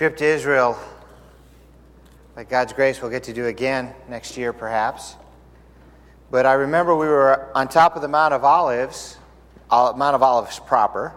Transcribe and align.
trip 0.00 0.16
to 0.16 0.24
Israel, 0.24 0.78
by 2.34 2.42
God's 2.42 2.72
grace, 2.72 3.02
we'll 3.02 3.10
get 3.10 3.24
to 3.24 3.34
do 3.34 3.48
again 3.48 3.94
next 4.08 4.38
year, 4.38 4.50
perhaps. 4.50 5.14
But 6.30 6.46
I 6.46 6.54
remember 6.54 6.96
we 6.96 7.06
were 7.06 7.50
on 7.54 7.68
top 7.68 7.96
of 7.96 8.00
the 8.00 8.08
Mount 8.08 8.32
of 8.32 8.42
Olives, 8.42 9.18
Mount 9.70 10.00
of 10.00 10.22
Olives 10.22 10.58
proper, 10.58 11.12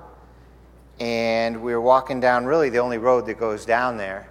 and 0.99 1.63
we 1.63 1.73
were 1.73 1.79
walking 1.79 2.19
down 2.19 2.45
really 2.45 2.69
the 2.69 2.79
only 2.79 2.97
road 2.97 3.25
that 3.27 3.39
goes 3.39 3.65
down 3.65 3.95
there, 3.95 4.27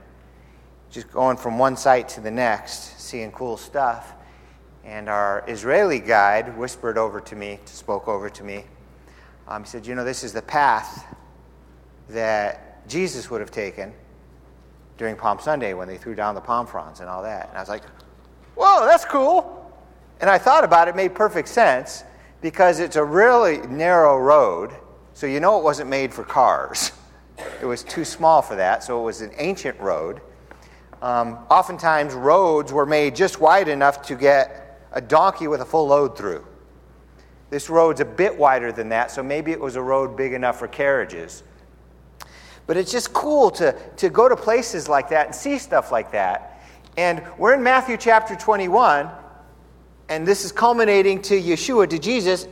just 0.90 1.10
going 1.10 1.38
from 1.38 1.58
one 1.58 1.74
site 1.74 2.10
to 2.10 2.20
the 2.20 2.30
next, 2.30 3.00
seeing 3.00 3.32
cool 3.32 3.56
stuff. 3.56 4.12
And 4.84 5.08
our 5.08 5.44
Israeli 5.48 5.98
guide 5.98 6.58
whispered 6.58 6.98
over 6.98 7.22
to 7.22 7.34
me, 7.34 7.58
spoke 7.64 8.06
over 8.06 8.28
to 8.28 8.44
me. 8.44 8.66
Um, 9.48 9.64
he 9.64 9.70
said, 9.70 9.86
You 9.86 9.94
know, 9.94 10.04
this 10.04 10.22
is 10.22 10.34
the 10.34 10.42
path 10.42 11.06
that 12.10 12.86
Jesus 12.86 13.30
would 13.30 13.40
have 13.40 13.50
taken 13.50 13.94
during 15.02 15.16
Palm 15.16 15.40
Sunday 15.40 15.74
when 15.74 15.88
they 15.88 15.98
threw 15.98 16.14
down 16.14 16.36
the 16.36 16.40
palm 16.40 16.64
fronds 16.64 17.00
and 17.00 17.08
all 17.08 17.24
that. 17.24 17.48
And 17.48 17.58
I 17.58 17.60
was 17.60 17.68
like, 17.68 17.82
whoa, 18.54 18.86
that's 18.86 19.04
cool. 19.04 19.68
And 20.20 20.30
I 20.30 20.38
thought 20.38 20.62
about 20.62 20.86
it, 20.86 20.92
it 20.92 20.96
made 20.96 21.12
perfect 21.12 21.48
sense 21.48 22.04
because 22.40 22.78
it's 22.78 22.94
a 22.94 23.02
really 23.02 23.58
narrow 23.66 24.16
road, 24.16 24.70
so 25.12 25.26
you 25.26 25.40
know 25.40 25.58
it 25.58 25.64
wasn't 25.64 25.90
made 25.90 26.14
for 26.14 26.22
cars. 26.22 26.92
It 27.60 27.66
was 27.66 27.82
too 27.82 28.04
small 28.04 28.42
for 28.42 28.54
that, 28.54 28.84
so 28.84 29.00
it 29.00 29.04
was 29.04 29.22
an 29.22 29.32
ancient 29.38 29.80
road. 29.80 30.20
Um, 31.00 31.38
oftentimes, 31.50 32.14
roads 32.14 32.72
were 32.72 32.86
made 32.86 33.16
just 33.16 33.40
wide 33.40 33.66
enough 33.66 34.02
to 34.02 34.14
get 34.14 34.86
a 34.92 35.00
donkey 35.00 35.48
with 35.48 35.62
a 35.62 35.64
full 35.64 35.88
load 35.88 36.16
through. 36.16 36.46
This 37.50 37.68
road's 37.68 38.00
a 38.00 38.04
bit 38.04 38.38
wider 38.38 38.70
than 38.70 38.90
that, 38.90 39.10
so 39.10 39.20
maybe 39.20 39.50
it 39.50 39.58
was 39.58 39.74
a 39.74 39.82
road 39.82 40.16
big 40.16 40.32
enough 40.32 40.60
for 40.60 40.68
carriages. 40.68 41.42
But 42.66 42.76
it's 42.76 42.92
just 42.92 43.12
cool 43.12 43.50
to, 43.52 43.72
to 43.96 44.08
go 44.08 44.28
to 44.28 44.36
places 44.36 44.88
like 44.88 45.08
that 45.10 45.26
and 45.26 45.34
see 45.34 45.58
stuff 45.58 45.90
like 45.90 46.12
that. 46.12 46.62
And 46.96 47.22
we're 47.38 47.54
in 47.54 47.62
Matthew 47.62 47.96
chapter 47.96 48.36
21, 48.36 49.08
and 50.08 50.26
this 50.26 50.44
is 50.44 50.52
culminating 50.52 51.22
to 51.22 51.40
Yeshua, 51.40 51.88
to 51.88 51.98
Jesus, 51.98 52.46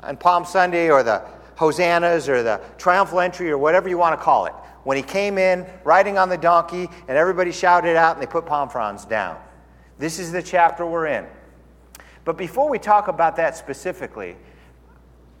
on 0.00 0.16
Palm 0.16 0.44
Sunday 0.44 0.90
or 0.90 1.02
the 1.02 1.22
Hosannas 1.56 2.28
or 2.28 2.42
the 2.42 2.60
triumphal 2.78 3.20
entry 3.20 3.50
or 3.50 3.58
whatever 3.58 3.88
you 3.88 3.98
want 3.98 4.18
to 4.18 4.22
call 4.22 4.46
it. 4.46 4.52
When 4.82 4.96
he 4.96 5.02
came 5.02 5.36
in 5.38 5.66
riding 5.84 6.16
on 6.18 6.28
the 6.28 6.38
donkey, 6.38 6.88
and 7.06 7.16
everybody 7.16 7.52
shouted 7.52 7.96
out 7.96 8.16
and 8.16 8.22
they 8.22 8.26
put 8.26 8.46
palm 8.46 8.68
fronds 8.68 9.04
down. 9.04 9.38
This 9.98 10.18
is 10.18 10.32
the 10.32 10.42
chapter 10.42 10.86
we're 10.86 11.06
in. 11.06 11.26
But 12.24 12.38
before 12.38 12.68
we 12.70 12.78
talk 12.78 13.08
about 13.08 13.36
that 13.36 13.56
specifically, 13.56 14.36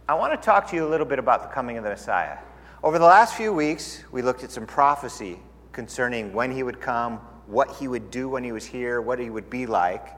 I 0.08 0.14
want 0.14 0.32
to 0.32 0.44
talk 0.44 0.68
to 0.70 0.76
you 0.76 0.86
a 0.86 0.90
little 0.90 1.06
bit 1.06 1.18
about 1.18 1.42
the 1.42 1.48
coming 1.48 1.78
of 1.78 1.84
the 1.84 1.90
Messiah. 1.90 2.38
Over 2.82 2.98
the 2.98 3.04
last 3.04 3.34
few 3.34 3.52
weeks, 3.52 4.02
we 4.10 4.22
looked 4.22 4.42
at 4.42 4.50
some 4.50 4.64
prophecy 4.64 5.38
concerning 5.70 6.32
when 6.32 6.50
he 6.50 6.62
would 6.62 6.80
come, 6.80 7.18
what 7.46 7.76
he 7.76 7.88
would 7.88 8.10
do 8.10 8.26
when 8.26 8.42
he 8.42 8.52
was 8.52 8.64
here, 8.64 9.02
what 9.02 9.18
he 9.18 9.28
would 9.28 9.50
be 9.50 9.66
like. 9.66 10.16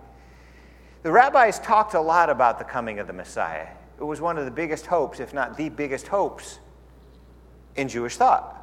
The 1.03 1.11
rabbis 1.11 1.59
talked 1.59 1.95
a 1.95 2.01
lot 2.01 2.31
about 2.31 2.61
the 2.61 2.65
coming 2.65 3.01
of 3.01 3.09
the 3.09 3.13
Messiah. 3.13 3.67
It 3.99 4.05
was 4.05 4.21
one 4.21 4.39
of 4.39 4.45
the 4.45 4.51
biggest 4.53 4.87
hopes, 4.87 5.19
if 5.19 5.35
not 5.35 5.57
the 5.57 5.71
biggest 5.71 6.07
hopes, 6.07 6.61
in 7.75 7.89
Jewish 7.89 8.17
thought. 8.17 8.57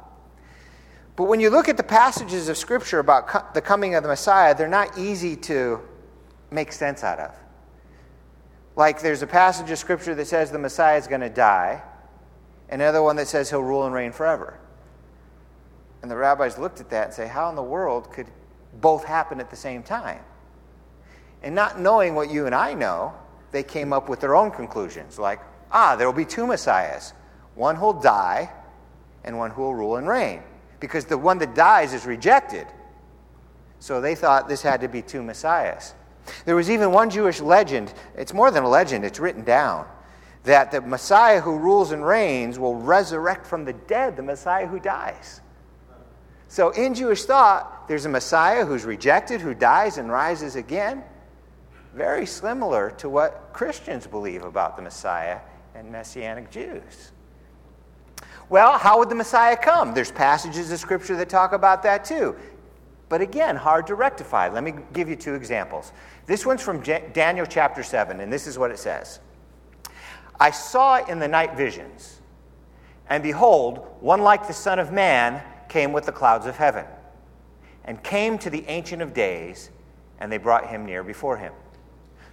But 1.14 1.24
when 1.24 1.38
you 1.38 1.50
look 1.50 1.68
at 1.68 1.76
the 1.76 1.82
passages 1.82 2.48
of 2.48 2.56
Scripture 2.56 3.00
about 3.00 3.28
co- 3.28 3.44
the 3.52 3.60
coming 3.60 3.96
of 3.96 4.02
the 4.02 4.08
Messiah, 4.08 4.54
they're 4.54 4.66
not 4.66 4.96
easy 4.96 5.36
to 5.36 5.78
make 6.50 6.72
sense 6.72 7.04
out 7.04 7.18
of. 7.18 7.34
Like 8.76 9.02
there's 9.02 9.20
a 9.20 9.26
passage 9.26 9.70
of 9.70 9.78
Scripture 9.78 10.14
that 10.14 10.26
says 10.26 10.50
the 10.50 10.58
Messiah 10.58 10.96
is 10.96 11.06
going 11.06 11.20
to 11.20 11.28
die, 11.28 11.82
another 12.70 13.02
one 13.02 13.16
that 13.16 13.28
says 13.28 13.50
he'll 13.50 13.62
rule 13.62 13.84
and 13.84 13.94
reign 13.94 14.12
forever. 14.12 14.58
And 16.02 16.10
the 16.10 16.16
rabbis 16.16 16.56
looked 16.56 16.80
at 16.80 16.90
that 16.90 17.06
and 17.06 17.14
say, 17.14 17.26
How 17.26 17.50
in 17.50 17.56
the 17.56 17.62
world 17.62 18.10
could 18.12 18.26
both 18.80 19.04
happen 19.04 19.40
at 19.40 19.50
the 19.50 19.56
same 19.56 19.82
time? 19.82 20.20
And 21.42 21.54
not 21.54 21.78
knowing 21.78 22.14
what 22.14 22.30
you 22.30 22.46
and 22.46 22.54
I 22.54 22.74
know, 22.74 23.14
they 23.50 23.62
came 23.62 23.92
up 23.92 24.08
with 24.08 24.20
their 24.20 24.36
own 24.36 24.50
conclusions 24.50 25.18
like, 25.18 25.40
ah, 25.72 25.96
there 25.96 26.06
will 26.06 26.16
be 26.16 26.24
two 26.24 26.46
messiahs 26.46 27.12
one 27.56 27.76
who'll 27.76 27.92
die 27.92 28.50
and 29.24 29.36
one 29.36 29.50
who 29.50 29.62
will 29.62 29.74
rule 29.74 29.96
and 29.96 30.08
reign. 30.08 30.42
Because 30.78 31.04
the 31.04 31.18
one 31.18 31.38
that 31.38 31.54
dies 31.54 31.92
is 31.92 32.06
rejected. 32.06 32.66
So 33.80 34.00
they 34.00 34.14
thought 34.14 34.48
this 34.48 34.62
had 34.62 34.80
to 34.80 34.88
be 34.88 35.02
two 35.02 35.22
messiahs. 35.22 35.94
There 36.44 36.56
was 36.56 36.70
even 36.70 36.92
one 36.92 37.10
Jewish 37.10 37.40
legend, 37.40 37.92
it's 38.16 38.32
more 38.32 38.50
than 38.50 38.62
a 38.62 38.68
legend, 38.68 39.04
it's 39.04 39.18
written 39.18 39.42
down 39.44 39.86
that 40.44 40.70
the 40.70 40.80
Messiah 40.80 41.40
who 41.40 41.58
rules 41.58 41.92
and 41.92 42.04
reigns 42.04 42.58
will 42.58 42.74
resurrect 42.74 43.46
from 43.46 43.64
the 43.64 43.72
dead 43.72 44.16
the 44.16 44.22
Messiah 44.22 44.66
who 44.66 44.80
dies. 44.80 45.40
So 46.48 46.70
in 46.70 46.94
Jewish 46.94 47.24
thought, 47.24 47.86
there's 47.86 48.06
a 48.06 48.08
Messiah 48.08 48.64
who's 48.64 48.84
rejected, 48.84 49.40
who 49.40 49.54
dies 49.54 49.98
and 49.98 50.10
rises 50.10 50.56
again. 50.56 51.04
Very 51.94 52.26
similar 52.26 52.90
to 52.98 53.08
what 53.08 53.50
Christians 53.52 54.06
believe 54.06 54.44
about 54.44 54.76
the 54.76 54.82
Messiah 54.82 55.40
and 55.74 55.90
Messianic 55.92 56.50
Jews. 56.50 57.12
Well, 58.48 58.78
how 58.78 58.98
would 58.98 59.08
the 59.08 59.14
Messiah 59.14 59.56
come? 59.56 59.94
There's 59.94 60.10
passages 60.10 60.72
of 60.72 60.80
Scripture 60.80 61.16
that 61.16 61.28
talk 61.28 61.52
about 61.52 61.84
that 61.84 62.04
too. 62.04 62.34
But 63.08 63.20
again, 63.20 63.56
hard 63.56 63.86
to 63.88 63.94
rectify. 63.94 64.48
Let 64.48 64.64
me 64.64 64.74
give 64.92 65.08
you 65.08 65.16
two 65.16 65.34
examples. 65.34 65.92
This 66.26 66.46
one's 66.46 66.62
from 66.62 66.80
Daniel 66.80 67.46
chapter 67.46 67.82
7, 67.82 68.20
and 68.20 68.32
this 68.32 68.46
is 68.46 68.58
what 68.58 68.70
it 68.70 68.78
says. 68.78 69.20
I 70.40 70.50
saw 70.50 71.04
in 71.04 71.18
the 71.18 71.28
night 71.28 71.54
visions, 71.54 72.18
and 73.10 73.22
behold, 73.22 73.86
one 74.00 74.22
like 74.22 74.46
the 74.46 74.54
Son 74.54 74.78
of 74.78 74.90
Man 74.90 75.42
came 75.68 75.92
with 75.92 76.06
the 76.06 76.12
clouds 76.12 76.46
of 76.46 76.56
heaven, 76.56 76.86
and 77.84 78.02
came 78.02 78.38
to 78.38 78.48
the 78.48 78.64
Ancient 78.66 79.02
of 79.02 79.12
Days, 79.12 79.70
and 80.18 80.32
they 80.32 80.38
brought 80.38 80.68
him 80.68 80.86
near 80.86 81.04
before 81.04 81.36
him. 81.36 81.52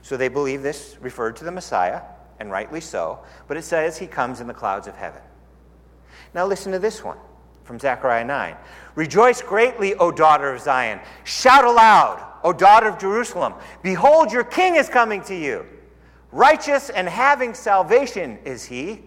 So 0.01 0.15
they 0.15 0.29
believe 0.29 0.63
this 0.63 0.95
referred 1.01 1.35
to 1.35 1.43
the 1.43 1.51
Messiah, 1.51 2.01
and 2.39 2.49
rightly 2.49 2.79
so, 2.79 3.19
but 3.47 3.57
it 3.57 3.63
says 3.63 3.97
he 3.97 4.07
comes 4.07 4.39
in 4.39 4.47
the 4.47 4.53
clouds 4.53 4.87
of 4.87 4.95
heaven. 4.95 5.21
Now 6.33 6.45
listen 6.45 6.71
to 6.71 6.79
this 6.79 7.03
one 7.03 7.17
from 7.65 7.77
Zechariah 7.77 8.23
9. 8.23 8.55
Rejoice 8.95 9.41
greatly, 9.41 9.95
O 9.95 10.11
daughter 10.11 10.53
of 10.53 10.61
Zion. 10.61 11.01
Shout 11.25 11.65
aloud, 11.65 12.23
O 12.43 12.53
daughter 12.53 12.87
of 12.87 12.97
Jerusalem. 12.97 13.53
Behold, 13.83 14.31
your 14.31 14.45
king 14.45 14.75
is 14.75 14.87
coming 14.87 15.21
to 15.23 15.35
you. 15.35 15.65
Righteous 16.31 16.89
and 16.89 17.07
having 17.07 17.53
salvation 17.53 18.37
is 18.43 18.65
he, 18.65 19.01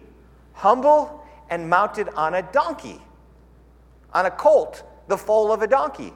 humble 0.53 1.23
and 1.49 1.69
mounted 1.69 2.09
on 2.09 2.33
a 2.33 2.41
donkey, 2.41 2.99
on 4.13 4.25
a 4.25 4.31
colt, 4.31 4.83
the 5.07 5.17
foal 5.17 5.51
of 5.51 5.61
a 5.61 5.67
donkey. 5.67 6.13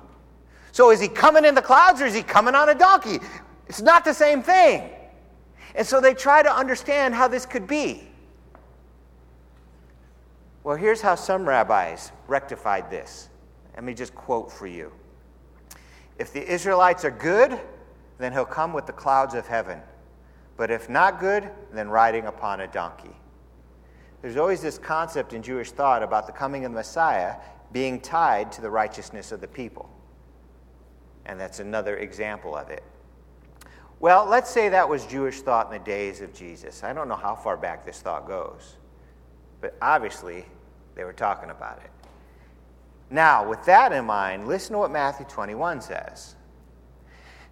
So 0.71 0.91
is 0.91 0.99
he 0.99 1.07
coming 1.07 1.45
in 1.45 1.55
the 1.55 1.61
clouds 1.61 2.01
or 2.01 2.05
is 2.05 2.13
he 2.13 2.23
coming 2.23 2.55
on 2.55 2.69
a 2.69 2.75
donkey? 2.75 3.19
It's 3.67 3.81
not 3.81 4.03
the 4.03 4.13
same 4.13 4.41
thing. 4.41 4.89
And 5.75 5.85
so 5.85 6.01
they 6.01 6.13
try 6.13 6.41
to 6.41 6.51
understand 6.51 7.13
how 7.13 7.27
this 7.27 7.45
could 7.45 7.67
be. 7.67 8.07
Well, 10.63 10.75
here's 10.75 11.01
how 11.01 11.16
some 11.16 11.47
rabbis 11.47 12.11
rectified 12.27 12.89
this. 12.89 13.29
Let 13.75 13.83
me 13.83 13.93
just 13.93 14.16
quote 14.16 14.51
for 14.51 14.67
you. 14.67 14.91
If 16.17 16.33
the 16.33 16.43
Israelites 16.51 17.05
are 17.05 17.11
good, 17.11 17.59
then 18.17 18.31
he'll 18.31 18.45
come 18.45 18.73
with 18.73 18.87
the 18.87 18.93
clouds 18.93 19.35
of 19.35 19.45
heaven 19.45 19.81
but 20.57 20.71
if 20.71 20.89
not 20.89 21.19
good, 21.19 21.49
then 21.73 21.89
riding 21.89 22.25
upon 22.25 22.61
a 22.61 22.67
donkey. 22.67 23.16
There's 24.21 24.38
always 24.38 24.61
this 24.61 24.77
concept 24.77 25.33
in 25.33 25.43
Jewish 25.43 25.71
thought 25.71 26.01
about 26.01 26.25
the 26.25 26.33
coming 26.33 26.66
of 26.66 26.71
the 26.71 26.77
Messiah 26.77 27.35
being 27.71 27.99
tied 27.99 28.51
to 28.53 28.61
the 28.61 28.69
righteousness 28.69 29.31
of 29.31 29.41
the 29.41 29.47
people. 29.47 29.89
And 31.25 31.39
that's 31.39 31.59
another 31.59 31.97
example 31.97 32.55
of 32.55 32.69
it. 32.69 32.83
Well, 33.99 34.25
let's 34.25 34.49
say 34.49 34.69
that 34.69 34.88
was 34.88 35.05
Jewish 35.05 35.41
thought 35.41 35.71
in 35.71 35.79
the 35.79 35.85
days 35.85 36.21
of 36.21 36.33
Jesus. 36.33 36.83
I 36.83 36.93
don't 36.93 37.07
know 37.07 37.16
how 37.16 37.35
far 37.35 37.57
back 37.57 37.85
this 37.85 38.01
thought 38.01 38.27
goes, 38.27 38.75
but 39.61 39.75
obviously 39.81 40.45
they 40.95 41.03
were 41.03 41.13
talking 41.13 41.49
about 41.49 41.79
it. 41.83 41.91
Now, 43.09 43.47
with 43.47 43.63
that 43.66 43.91
in 43.91 44.05
mind, 44.05 44.47
listen 44.47 44.73
to 44.73 44.79
what 44.79 44.91
Matthew 44.91 45.25
21 45.28 45.81
says. 45.81 46.35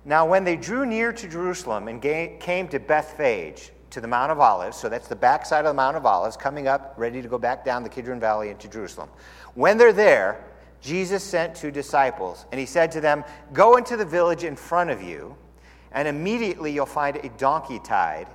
Now, 0.05 0.25
when 0.25 0.43
they 0.43 0.57
drew 0.57 0.85
near 0.85 1.13
to 1.13 1.27
Jerusalem 1.27 1.87
and 1.87 2.01
came 2.01 2.67
to 2.67 2.79
Bethphage, 2.79 3.71
to 3.89 4.01
the 4.01 4.07
Mount 4.07 4.31
of 4.31 4.39
Olives, 4.39 4.75
so 4.75 4.89
that's 4.89 5.07
the 5.07 5.15
backside 5.15 5.65
of 5.65 5.69
the 5.69 5.73
Mount 5.75 5.95
of 5.95 6.05
Olives, 6.05 6.35
coming 6.35 6.67
up, 6.67 6.95
ready 6.97 7.21
to 7.21 7.27
go 7.27 7.37
back 7.37 7.63
down 7.63 7.83
the 7.83 7.89
Kidron 7.89 8.19
Valley 8.19 8.49
into 8.49 8.67
Jerusalem. 8.67 9.07
When 9.53 9.77
they're 9.77 9.93
there, 9.93 10.43
Jesus 10.81 11.23
sent 11.23 11.55
two 11.55 11.71
disciples, 11.71 12.45
and 12.51 12.59
he 12.59 12.65
said 12.65 12.91
to 12.93 13.01
them, 13.01 13.23
Go 13.53 13.77
into 13.77 13.95
the 13.95 14.03
village 14.03 14.43
in 14.43 14.55
front 14.55 14.89
of 14.89 15.01
you, 15.01 15.37
and 15.91 16.07
immediately 16.07 16.71
you'll 16.71 16.85
find 16.87 17.17
a 17.17 17.29
donkey 17.37 17.79
tied 17.79 18.27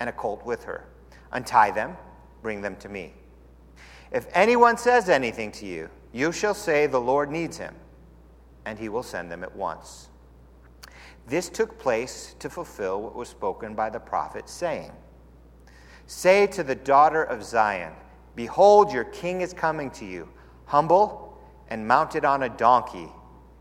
and 0.00 0.08
a 0.08 0.12
colt 0.12 0.44
with 0.44 0.62
her. 0.64 0.84
Untie 1.32 1.70
them, 1.70 1.96
bring 2.42 2.60
them 2.60 2.76
to 2.76 2.88
me. 2.88 3.14
If 4.12 4.28
anyone 4.34 4.76
says 4.76 5.08
anything 5.08 5.50
to 5.52 5.66
you, 5.66 5.88
you 6.12 6.30
shall 6.30 6.54
say, 6.54 6.86
The 6.86 7.00
Lord 7.00 7.30
needs 7.30 7.56
him, 7.56 7.74
and 8.64 8.78
he 8.78 8.88
will 8.88 9.02
send 9.02 9.32
them 9.32 9.42
at 9.42 9.56
once. 9.56 10.08
This 11.26 11.48
took 11.48 11.78
place 11.78 12.36
to 12.38 12.48
fulfill 12.48 13.02
what 13.02 13.16
was 13.16 13.28
spoken 13.28 13.74
by 13.74 13.90
the 13.90 13.98
prophet, 13.98 14.48
saying, 14.48 14.92
Say 16.06 16.46
to 16.48 16.62
the 16.62 16.74
daughter 16.74 17.24
of 17.24 17.42
Zion, 17.42 17.92
Behold, 18.36 18.92
your 18.92 19.04
king 19.04 19.40
is 19.40 19.52
coming 19.52 19.90
to 19.92 20.04
you, 20.04 20.28
humble 20.66 21.38
and 21.68 21.86
mounted 21.86 22.24
on 22.24 22.44
a 22.44 22.48
donkey 22.48 23.08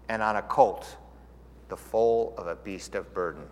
and 0.09 0.21
on 0.21 0.35
a 0.35 0.41
colt, 0.43 0.97
the 1.69 1.77
foal 1.77 2.35
of 2.37 2.45
a 2.45 2.55
beast 2.55 2.93
of 2.93 3.11
burden. 3.13 3.43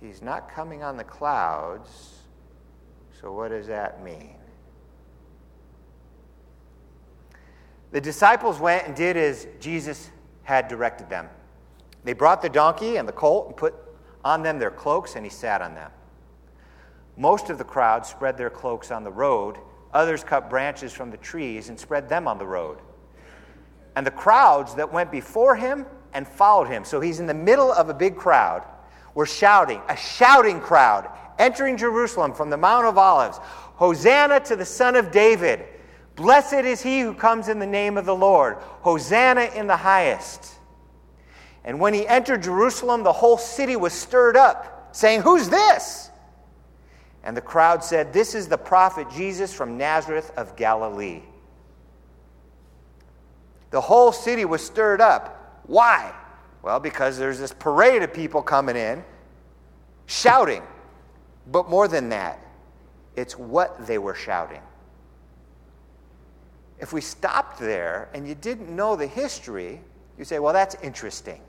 He's 0.00 0.20
not 0.20 0.50
coming 0.50 0.82
on 0.82 0.96
the 0.96 1.04
clouds, 1.04 2.18
so 3.20 3.32
what 3.32 3.48
does 3.48 3.68
that 3.68 4.02
mean? 4.02 4.34
The 7.92 8.00
disciples 8.00 8.58
went 8.58 8.86
and 8.86 8.96
did 8.96 9.16
as 9.16 9.46
Jesus 9.60 10.10
had 10.44 10.68
directed 10.68 11.08
them. 11.08 11.28
They 12.04 12.12
brought 12.12 12.42
the 12.42 12.48
donkey 12.48 12.96
and 12.96 13.08
the 13.08 13.12
colt 13.12 13.48
and 13.48 13.56
put 13.56 13.74
on 14.24 14.42
them 14.42 14.58
their 14.58 14.70
cloaks, 14.70 15.16
and 15.16 15.24
he 15.24 15.30
sat 15.30 15.62
on 15.62 15.74
them. 15.74 15.90
Most 17.16 17.50
of 17.50 17.58
the 17.58 17.64
crowd 17.64 18.06
spread 18.06 18.36
their 18.36 18.50
cloaks 18.50 18.90
on 18.90 19.04
the 19.04 19.10
road. 19.10 19.58
Others 19.92 20.24
cut 20.24 20.48
branches 20.48 20.92
from 20.92 21.10
the 21.10 21.16
trees 21.18 21.68
and 21.68 21.78
spread 21.78 22.08
them 22.08 22.26
on 22.26 22.38
the 22.38 22.46
road. 22.46 22.78
And 23.94 24.06
the 24.06 24.10
crowds 24.10 24.74
that 24.76 24.92
went 24.92 25.10
before 25.10 25.54
him 25.54 25.86
and 26.14 26.26
followed 26.26 26.68
him, 26.68 26.84
so 26.84 27.00
he's 27.00 27.20
in 27.20 27.26
the 27.26 27.34
middle 27.34 27.70
of 27.72 27.88
a 27.88 27.94
big 27.94 28.16
crowd, 28.16 28.64
were 29.14 29.26
shouting, 29.26 29.80
a 29.88 29.96
shouting 29.96 30.60
crowd, 30.60 31.08
entering 31.38 31.76
Jerusalem 31.76 32.32
from 32.32 32.48
the 32.48 32.56
Mount 32.56 32.86
of 32.86 32.96
Olives 32.96 33.38
Hosanna 33.76 34.40
to 34.40 34.56
the 34.56 34.64
Son 34.64 34.96
of 34.96 35.10
David! 35.10 35.66
Blessed 36.16 36.52
is 36.52 36.82
he 36.82 37.00
who 37.00 37.14
comes 37.14 37.48
in 37.48 37.58
the 37.58 37.66
name 37.66 37.96
of 37.96 38.04
the 38.04 38.14
Lord! 38.14 38.56
Hosanna 38.82 39.50
in 39.54 39.66
the 39.66 39.76
highest! 39.76 40.54
And 41.64 41.78
when 41.78 41.94
he 41.94 42.06
entered 42.06 42.42
Jerusalem, 42.42 43.02
the 43.02 43.12
whole 43.12 43.38
city 43.38 43.76
was 43.76 43.92
stirred 43.92 44.36
up, 44.36 44.90
saying, 44.92 45.22
Who's 45.22 45.48
this? 45.48 46.10
And 47.24 47.36
the 47.36 47.40
crowd 47.40 47.84
said, 47.84 48.12
This 48.12 48.34
is 48.34 48.48
the 48.48 48.58
prophet 48.58 49.06
Jesus 49.14 49.54
from 49.54 49.78
Nazareth 49.78 50.32
of 50.36 50.56
Galilee. 50.56 51.22
The 53.70 53.80
whole 53.80 54.12
city 54.12 54.44
was 54.44 54.64
stirred 54.64 55.00
up. 55.00 55.62
Why? 55.66 56.12
Well, 56.62 56.80
because 56.80 57.16
there's 57.16 57.38
this 57.38 57.52
parade 57.52 58.02
of 58.02 58.12
people 58.12 58.42
coming 58.42 58.76
in, 58.76 59.04
shouting. 60.06 60.62
But 61.46 61.70
more 61.70 61.88
than 61.88 62.08
that, 62.10 62.38
it's 63.16 63.36
what 63.36 63.86
they 63.86 63.98
were 63.98 64.14
shouting. 64.14 64.60
If 66.82 66.92
we 66.92 67.00
stopped 67.00 67.60
there 67.60 68.10
and 68.12 68.28
you 68.28 68.34
didn't 68.34 68.68
know 68.68 68.96
the 68.96 69.06
history, 69.06 69.80
you 70.18 70.24
say, 70.24 70.40
well, 70.40 70.52
that's 70.52 70.74
interesting. 70.82 71.40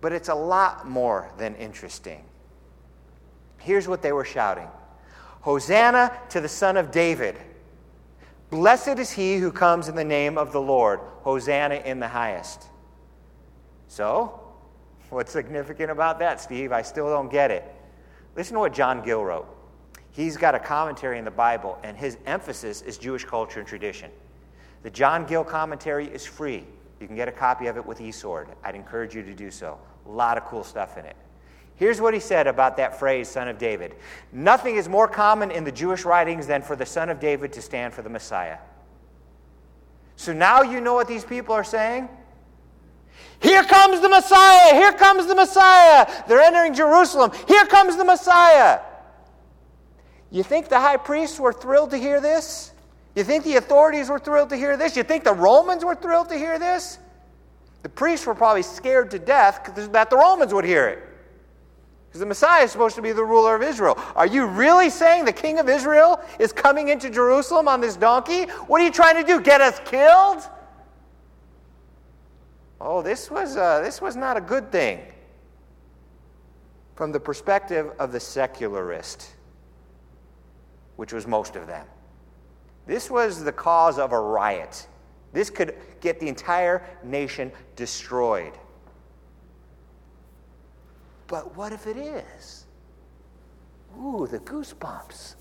But 0.00 0.12
it's 0.12 0.28
a 0.28 0.34
lot 0.34 0.88
more 0.88 1.32
than 1.38 1.56
interesting. 1.56 2.24
Here's 3.58 3.88
what 3.88 4.00
they 4.00 4.12
were 4.12 4.24
shouting 4.24 4.68
Hosanna 5.40 6.16
to 6.30 6.40
the 6.40 6.48
Son 6.48 6.76
of 6.76 6.92
David. 6.92 7.36
Blessed 8.48 9.00
is 9.00 9.10
he 9.10 9.38
who 9.38 9.50
comes 9.50 9.88
in 9.88 9.96
the 9.96 10.04
name 10.04 10.38
of 10.38 10.52
the 10.52 10.60
Lord. 10.60 11.00
Hosanna 11.22 11.76
in 11.84 11.98
the 11.98 12.08
highest. 12.08 12.66
So, 13.88 14.40
what's 15.10 15.32
significant 15.32 15.90
about 15.90 16.20
that, 16.20 16.40
Steve? 16.40 16.70
I 16.70 16.82
still 16.82 17.08
don't 17.08 17.30
get 17.30 17.50
it. 17.50 17.64
Listen 18.36 18.54
to 18.54 18.60
what 18.60 18.72
John 18.72 19.04
Gill 19.04 19.24
wrote. 19.24 19.48
He's 20.12 20.36
got 20.36 20.54
a 20.54 20.58
commentary 20.58 21.18
in 21.18 21.24
the 21.24 21.30
Bible, 21.30 21.78
and 21.82 21.96
his 21.96 22.18
emphasis 22.26 22.82
is 22.82 22.98
Jewish 22.98 23.24
culture 23.24 23.58
and 23.58 23.68
tradition. 23.68 24.10
The 24.82 24.90
John 24.90 25.26
Gill 25.26 25.42
commentary 25.42 26.06
is 26.06 26.24
free. 26.24 26.64
You 27.00 27.06
can 27.06 27.16
get 27.16 27.28
a 27.28 27.32
copy 27.32 27.66
of 27.66 27.76
it 27.76 27.84
with 27.84 27.98
eSword. 27.98 28.48
I'd 28.62 28.74
encourage 28.74 29.14
you 29.14 29.22
to 29.22 29.34
do 29.34 29.50
so. 29.50 29.78
A 30.06 30.10
lot 30.10 30.36
of 30.36 30.44
cool 30.44 30.64
stuff 30.64 30.98
in 30.98 31.06
it. 31.06 31.16
Here's 31.76 32.00
what 32.00 32.12
he 32.14 32.20
said 32.20 32.46
about 32.46 32.76
that 32.76 32.98
phrase, 32.98 33.28
Son 33.28 33.48
of 33.48 33.58
David 33.58 33.94
Nothing 34.32 34.76
is 34.76 34.88
more 34.88 35.08
common 35.08 35.50
in 35.50 35.64
the 35.64 35.72
Jewish 35.72 36.04
writings 36.04 36.46
than 36.46 36.62
for 36.62 36.76
the 36.76 36.86
Son 36.86 37.08
of 37.08 37.18
David 37.18 37.52
to 37.54 37.62
stand 37.62 37.94
for 37.94 38.02
the 38.02 38.10
Messiah. 38.10 38.58
So 40.16 40.32
now 40.32 40.62
you 40.62 40.80
know 40.80 40.94
what 40.94 41.08
these 41.08 41.24
people 41.24 41.54
are 41.54 41.64
saying? 41.64 42.08
Here 43.40 43.64
comes 43.64 44.00
the 44.00 44.08
Messiah! 44.08 44.74
Here 44.74 44.92
comes 44.92 45.26
the 45.26 45.34
Messiah! 45.34 46.06
They're 46.28 46.40
entering 46.40 46.74
Jerusalem. 46.74 47.32
Here 47.48 47.64
comes 47.66 47.96
the 47.96 48.04
Messiah! 48.04 48.80
You 50.32 50.42
think 50.42 50.68
the 50.68 50.80
high 50.80 50.96
priests 50.96 51.38
were 51.38 51.52
thrilled 51.52 51.90
to 51.90 51.98
hear 51.98 52.20
this? 52.20 52.72
You 53.14 53.22
think 53.22 53.44
the 53.44 53.56
authorities 53.56 54.08
were 54.08 54.18
thrilled 54.18 54.48
to 54.48 54.56
hear 54.56 54.78
this? 54.78 54.96
You 54.96 55.02
think 55.02 55.24
the 55.24 55.34
Romans 55.34 55.84
were 55.84 55.94
thrilled 55.94 56.30
to 56.30 56.38
hear 56.38 56.58
this? 56.58 56.98
The 57.82 57.90
priests 57.90 58.26
were 58.26 58.34
probably 58.34 58.62
scared 58.62 59.10
to 59.10 59.18
death 59.18 59.70
that 59.92 60.08
the 60.08 60.16
Romans 60.16 60.54
would 60.54 60.64
hear 60.64 60.88
it. 60.88 61.04
Because 62.08 62.20
the 62.20 62.26
Messiah 62.26 62.64
is 62.64 62.70
supposed 62.70 62.96
to 62.96 63.02
be 63.02 63.12
the 63.12 63.24
ruler 63.24 63.54
of 63.54 63.62
Israel. 63.62 63.98
Are 64.16 64.26
you 64.26 64.46
really 64.46 64.88
saying 64.88 65.26
the 65.26 65.32
king 65.32 65.58
of 65.58 65.68
Israel 65.68 66.20
is 66.38 66.52
coming 66.52 66.88
into 66.88 67.10
Jerusalem 67.10 67.68
on 67.68 67.80
this 67.80 67.96
donkey? 67.96 68.44
What 68.66 68.80
are 68.80 68.84
you 68.84 68.90
trying 68.90 69.16
to 69.16 69.26
do? 69.26 69.40
Get 69.40 69.60
us 69.60 69.80
killed? 69.84 70.48
Oh, 72.80 73.02
this 73.02 73.30
was, 73.30 73.56
uh, 73.56 73.80
this 73.80 74.00
was 74.00 74.16
not 74.16 74.36
a 74.36 74.40
good 74.40 74.72
thing 74.72 75.00
from 76.96 77.12
the 77.12 77.20
perspective 77.20 77.92
of 77.98 78.12
the 78.12 78.20
secularist, 78.20 79.28
which 80.96 81.12
was 81.12 81.26
most 81.26 81.56
of 81.56 81.66
them. 81.66 81.86
This 82.86 83.10
was 83.10 83.44
the 83.44 83.52
cause 83.52 83.98
of 83.98 84.12
a 84.12 84.20
riot. 84.20 84.86
This 85.32 85.50
could 85.50 85.74
get 86.00 86.20
the 86.20 86.28
entire 86.28 86.84
nation 87.02 87.52
destroyed. 87.76 88.52
But 91.26 91.56
what 91.56 91.72
if 91.72 91.86
it 91.86 91.96
is? 91.96 92.66
Ooh, 93.98 94.26
the 94.30 94.38
goosebumps, 94.40 95.36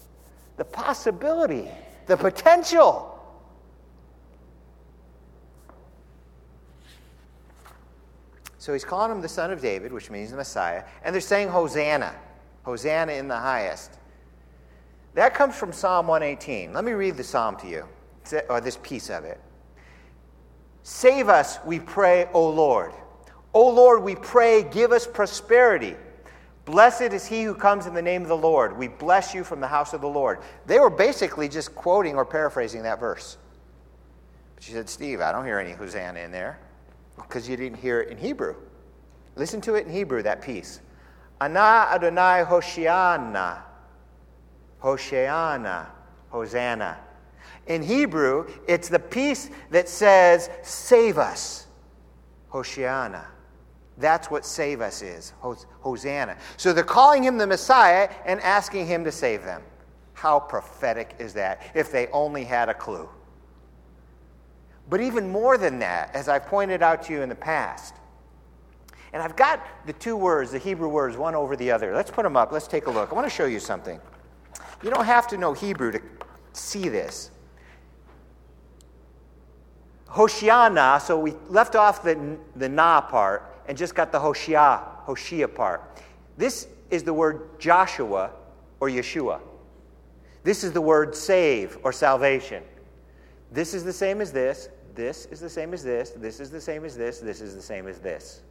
the 0.58 0.66
possibility, 0.66 1.68
the 2.06 2.16
potential. 2.16 3.20
So 8.58 8.74
he's 8.74 8.86
calling 8.86 9.12
him 9.12 9.22
the 9.22 9.28
son 9.28 9.52
of 9.52 9.60
David, 9.60 9.92
which 9.92 10.12
means 10.12 10.30
the 10.30 10.38
Messiah, 10.38 10.84
and 11.04 11.14
they're 11.14 11.22
saying 11.22 11.50
Hosanna. 11.50 12.14
Hosanna 12.64 13.14
in 13.14 13.28
the 13.28 13.36
highest. 13.38 13.98
That 15.14 15.34
comes 15.34 15.56
from 15.56 15.74
Psalm 15.74 16.08
118. 16.08 16.74
Let 16.74 16.86
me 16.86 16.94
read 16.94 17.18
the 17.18 17.24
psalm 17.24 17.58
to 17.58 17.68
you, 17.68 17.86
or 18.50 18.62
this 18.62 18.78
piece 18.82 19.10
of 19.10 19.26
it. 19.26 19.40
Save 20.84 21.30
us, 21.30 21.60
we 21.66 21.80
pray, 21.80 22.28
O 22.34 22.50
Lord. 22.50 22.94
O 23.54 23.70
Lord, 23.70 24.04
we 24.04 24.16
pray, 24.16 24.64
give 24.64 24.92
us 24.92 25.06
prosperity. 25.06 25.96
Blessed 26.66 27.14
is 27.14 27.26
he 27.26 27.44
who 27.44 27.54
comes 27.54 27.86
in 27.86 27.94
the 27.94 28.02
name 28.02 28.22
of 28.22 28.30
the 28.30 28.38
Lord. 28.38 28.78
We 28.78 28.88
bless 28.88 29.34
you 29.34 29.44
from 29.44 29.60
the 29.60 29.68
house 29.68 29.94
of 29.94 30.02
the 30.02 30.08
Lord. 30.08 30.40
They 30.66 30.80
were 30.80 30.90
basically 30.90 31.50
just 31.50 31.76
quoting 31.76 32.16
or 32.16 32.26
paraphrasing 32.26 32.84
that 32.84 33.00
verse. 33.00 33.38
But 34.56 34.64
she 34.64 34.72
said, 34.72 34.90
Steve, 34.90 35.22
I 35.22 35.32
don't 35.32 35.46
hear 35.46 35.60
any 35.60 35.74
Hosanna 35.74 36.20
in 36.20 36.32
there 36.32 36.60
because 37.18 37.50
you 37.50 37.58
didn't 37.58 37.80
hear 37.80 38.02
it 38.02 38.10
in 38.10 38.18
Hebrew. 38.18 38.56
Listen 39.36 39.60
to 39.62 39.76
it 39.76 39.86
in 39.86 39.92
Hebrew, 39.92 40.24
that 40.24 40.42
piece. 40.42 40.82
Ana 41.42 41.88
Adonai 41.92 42.44
Hoshiana. 42.48 43.64
Hoshiana. 44.82 45.88
Hosanna. 46.30 46.98
In 47.68 47.84
Hebrew, 47.84 48.48
it's 48.68 48.90
the 48.90 49.00
piece 49.00 49.50
that 49.70 49.88
says, 49.88 50.50
Save 50.64 51.18
us. 51.18 51.68
Hoshiana. 52.52 53.26
That's 53.98 54.32
what 54.32 54.46
save 54.46 54.82
us 54.82 55.02
is. 55.02 55.34
Hosanna. 55.40 56.38
So 56.58 56.74
they're 56.74 56.84
calling 56.84 57.24
him 57.24 57.38
the 57.38 57.48
Messiah 57.48 58.10
and 58.26 58.42
asking 58.42 58.88
him 58.88 59.04
to 59.04 59.12
save 59.12 59.44
them. 59.44 59.62
How 60.14 60.40
prophetic 60.40 61.16
is 61.20 61.34
that 61.34 61.62
if 61.76 61.92
they 61.92 62.08
only 62.08 62.44
had 62.44 62.70
a 62.70 62.74
clue? 62.74 63.08
But 64.90 65.02
even 65.02 65.30
more 65.30 65.58
than 65.58 65.80
that, 65.80 66.14
as 66.16 66.28
I've 66.28 66.48
pointed 66.48 66.82
out 66.82 67.04
to 67.04 67.14
you 67.14 67.22
in 67.22 67.30
the 67.30 67.36
past, 67.36 67.96
and 69.14 69.22
I've 69.22 69.36
got 69.36 69.66
the 69.86 69.94
two 69.94 70.16
words, 70.16 70.52
the 70.52 70.58
Hebrew 70.58 70.90
words, 70.90 71.18
one 71.18 71.36
over 71.36 71.56
the 71.56 71.72
other. 71.72 71.94
Let's 71.94 72.12
put 72.12 72.24
them 72.24 72.38
up. 72.38 72.52
Let's 72.52 72.68
take 72.68 72.88
a 72.88 72.92
look. 72.92 73.12
I 73.12 73.16
want 73.16 73.28
to 73.28 73.34
show 73.34 73.46
you 73.46 73.60
something. 73.60 74.00
You 74.84 74.90
don't 74.90 75.06
have 75.06 75.28
to 75.28 75.38
know 75.38 75.54
Hebrew 75.54 75.92
to 75.92 76.02
see 76.54 76.90
this. 76.90 77.32
Hoshiana, 80.08 81.00
so 81.02 81.20
we 81.20 81.34
left 81.48 81.76
off 81.76 82.04
the, 82.04 82.38
the 82.56 82.68
na 82.68 83.00
part 83.00 83.56
and 83.68 83.78
just 83.78 83.96
got 83.96 84.12
the 84.12 84.20
Hoshia, 84.20 85.06
Hoshia 85.06 85.54
part. 85.54 86.04
This 86.38 86.68
is 86.90 87.04
the 87.04 87.14
word 87.14 87.60
Joshua 87.60 88.32
or 88.80 88.90
Yeshua. 88.90 89.40
This 90.44 90.64
is 90.64 90.74
the 90.74 90.82
word 90.82 91.16
save 91.16 91.78
or 91.84 91.94
salvation. 91.94 92.64
This 93.52 93.74
is 93.74 93.84
the 93.84 93.94
same 93.94 94.22
as 94.22 94.32
this. 94.32 94.70
This 94.96 95.28
is 95.28 95.40
the 95.40 95.50
same 95.50 95.74
as 95.74 95.84
this. 95.84 96.10
This 96.10 96.40
is 96.40 96.50
the 96.50 96.60
same 96.60 96.84
as 96.84 96.98
this. 96.98 97.20
This 97.20 97.40
is 97.40 97.56
the 97.56 97.62
same 97.62 97.88
as 97.88 98.00
this. 98.00 98.42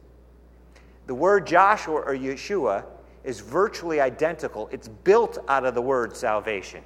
The 1.05 1.13
word 1.13 1.45
Joshua 1.45 2.01
or 2.01 2.15
Yeshua 2.15 2.85
is 3.23 3.39
virtually 3.39 3.99
identical. 3.99 4.69
It's 4.71 4.87
built 4.87 5.37
out 5.47 5.65
of 5.65 5.75
the 5.75 5.81
word 5.81 6.15
salvation. 6.15 6.83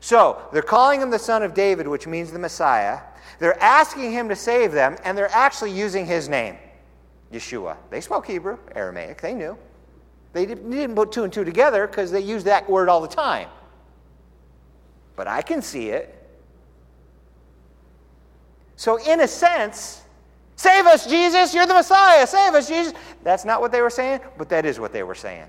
So 0.00 0.42
they're 0.52 0.62
calling 0.62 1.00
him 1.00 1.10
the 1.10 1.18
son 1.18 1.42
of 1.42 1.54
David, 1.54 1.88
which 1.88 2.06
means 2.06 2.30
the 2.30 2.38
Messiah. 2.38 3.00
They're 3.38 3.60
asking 3.62 4.12
him 4.12 4.28
to 4.28 4.36
save 4.36 4.72
them, 4.72 4.96
and 5.04 5.16
they're 5.16 5.32
actually 5.32 5.72
using 5.72 6.06
his 6.06 6.28
name, 6.28 6.56
Yeshua. 7.32 7.76
They 7.90 8.00
spoke 8.00 8.26
Hebrew, 8.26 8.58
Aramaic, 8.74 9.20
they 9.20 9.34
knew. 9.34 9.56
They 10.32 10.46
didn't 10.46 10.94
put 10.94 11.12
two 11.12 11.24
and 11.24 11.32
two 11.32 11.44
together 11.44 11.86
because 11.86 12.10
they 12.10 12.20
use 12.20 12.44
that 12.44 12.68
word 12.68 12.88
all 12.88 13.00
the 13.00 13.08
time. 13.08 13.48
But 15.16 15.28
I 15.28 15.42
can 15.42 15.62
see 15.62 15.90
it. 15.90 16.10
So, 18.76 18.98
in 18.98 19.20
a 19.20 19.28
sense, 19.28 20.02
save 20.56 20.86
us, 20.86 21.06
Jesus, 21.06 21.54
you're 21.54 21.66
the 21.66 21.74
Messiah, 21.74 22.26
save 22.26 22.54
us, 22.54 22.68
Jesus. 22.68 22.92
That's 23.22 23.44
not 23.44 23.60
what 23.60 23.72
they 23.72 23.80
were 23.80 23.90
saying, 23.90 24.20
but 24.38 24.48
that 24.48 24.64
is 24.64 24.80
what 24.80 24.92
they 24.92 25.02
were 25.02 25.14
saying. 25.14 25.46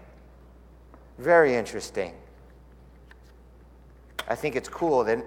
Very 1.17 1.55
interesting. 1.55 2.13
I 4.27 4.35
think 4.35 4.55
it's 4.55 4.69
cool 4.69 5.03
that 5.03 5.23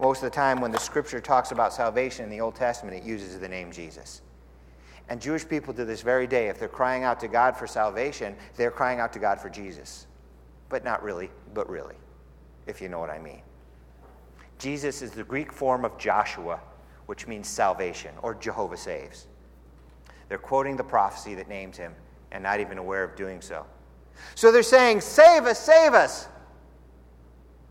most 0.00 0.18
of 0.18 0.30
the 0.30 0.34
time 0.34 0.60
when 0.60 0.70
the 0.70 0.78
scripture 0.78 1.20
talks 1.20 1.52
about 1.52 1.72
salvation 1.72 2.24
in 2.24 2.30
the 2.30 2.40
Old 2.40 2.54
Testament, 2.54 2.96
it 2.96 3.02
uses 3.02 3.38
the 3.38 3.48
name 3.48 3.72
Jesus. 3.72 4.22
And 5.08 5.20
Jewish 5.20 5.48
people 5.48 5.72
to 5.74 5.84
this 5.84 6.02
very 6.02 6.26
day, 6.26 6.48
if 6.48 6.58
they're 6.58 6.68
crying 6.68 7.04
out 7.04 7.20
to 7.20 7.28
God 7.28 7.56
for 7.56 7.66
salvation, 7.66 8.34
they're 8.56 8.70
crying 8.70 9.00
out 9.00 9.12
to 9.12 9.18
God 9.18 9.40
for 9.40 9.48
Jesus. 9.48 10.06
But 10.68 10.84
not 10.84 11.02
really, 11.02 11.30
but 11.54 11.68
really, 11.70 11.94
if 12.66 12.80
you 12.80 12.88
know 12.88 12.98
what 12.98 13.10
I 13.10 13.18
mean. 13.18 13.42
Jesus 14.58 15.02
is 15.02 15.12
the 15.12 15.22
Greek 15.22 15.52
form 15.52 15.84
of 15.84 15.96
Joshua, 15.98 16.60
which 17.06 17.26
means 17.26 17.48
salvation, 17.48 18.12
or 18.22 18.34
Jehovah 18.34 18.76
saves. 18.76 19.26
They're 20.28 20.38
quoting 20.38 20.76
the 20.76 20.84
prophecy 20.84 21.34
that 21.34 21.48
names 21.48 21.76
him 21.76 21.94
and 22.32 22.42
not 22.42 22.60
even 22.60 22.78
aware 22.78 23.04
of 23.04 23.16
doing 23.16 23.40
so. 23.40 23.64
So 24.34 24.50
they're 24.50 24.62
saying, 24.62 25.00
Save 25.00 25.44
us, 25.44 25.58
save 25.58 25.94
us. 25.94 26.28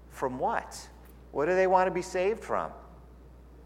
From 0.09 0.39
what? 0.39 0.87
What 1.31 1.47
do 1.47 1.55
they 1.55 1.67
want 1.67 1.87
to 1.87 1.91
be 1.91 2.01
saved 2.01 2.43
from? 2.43 2.71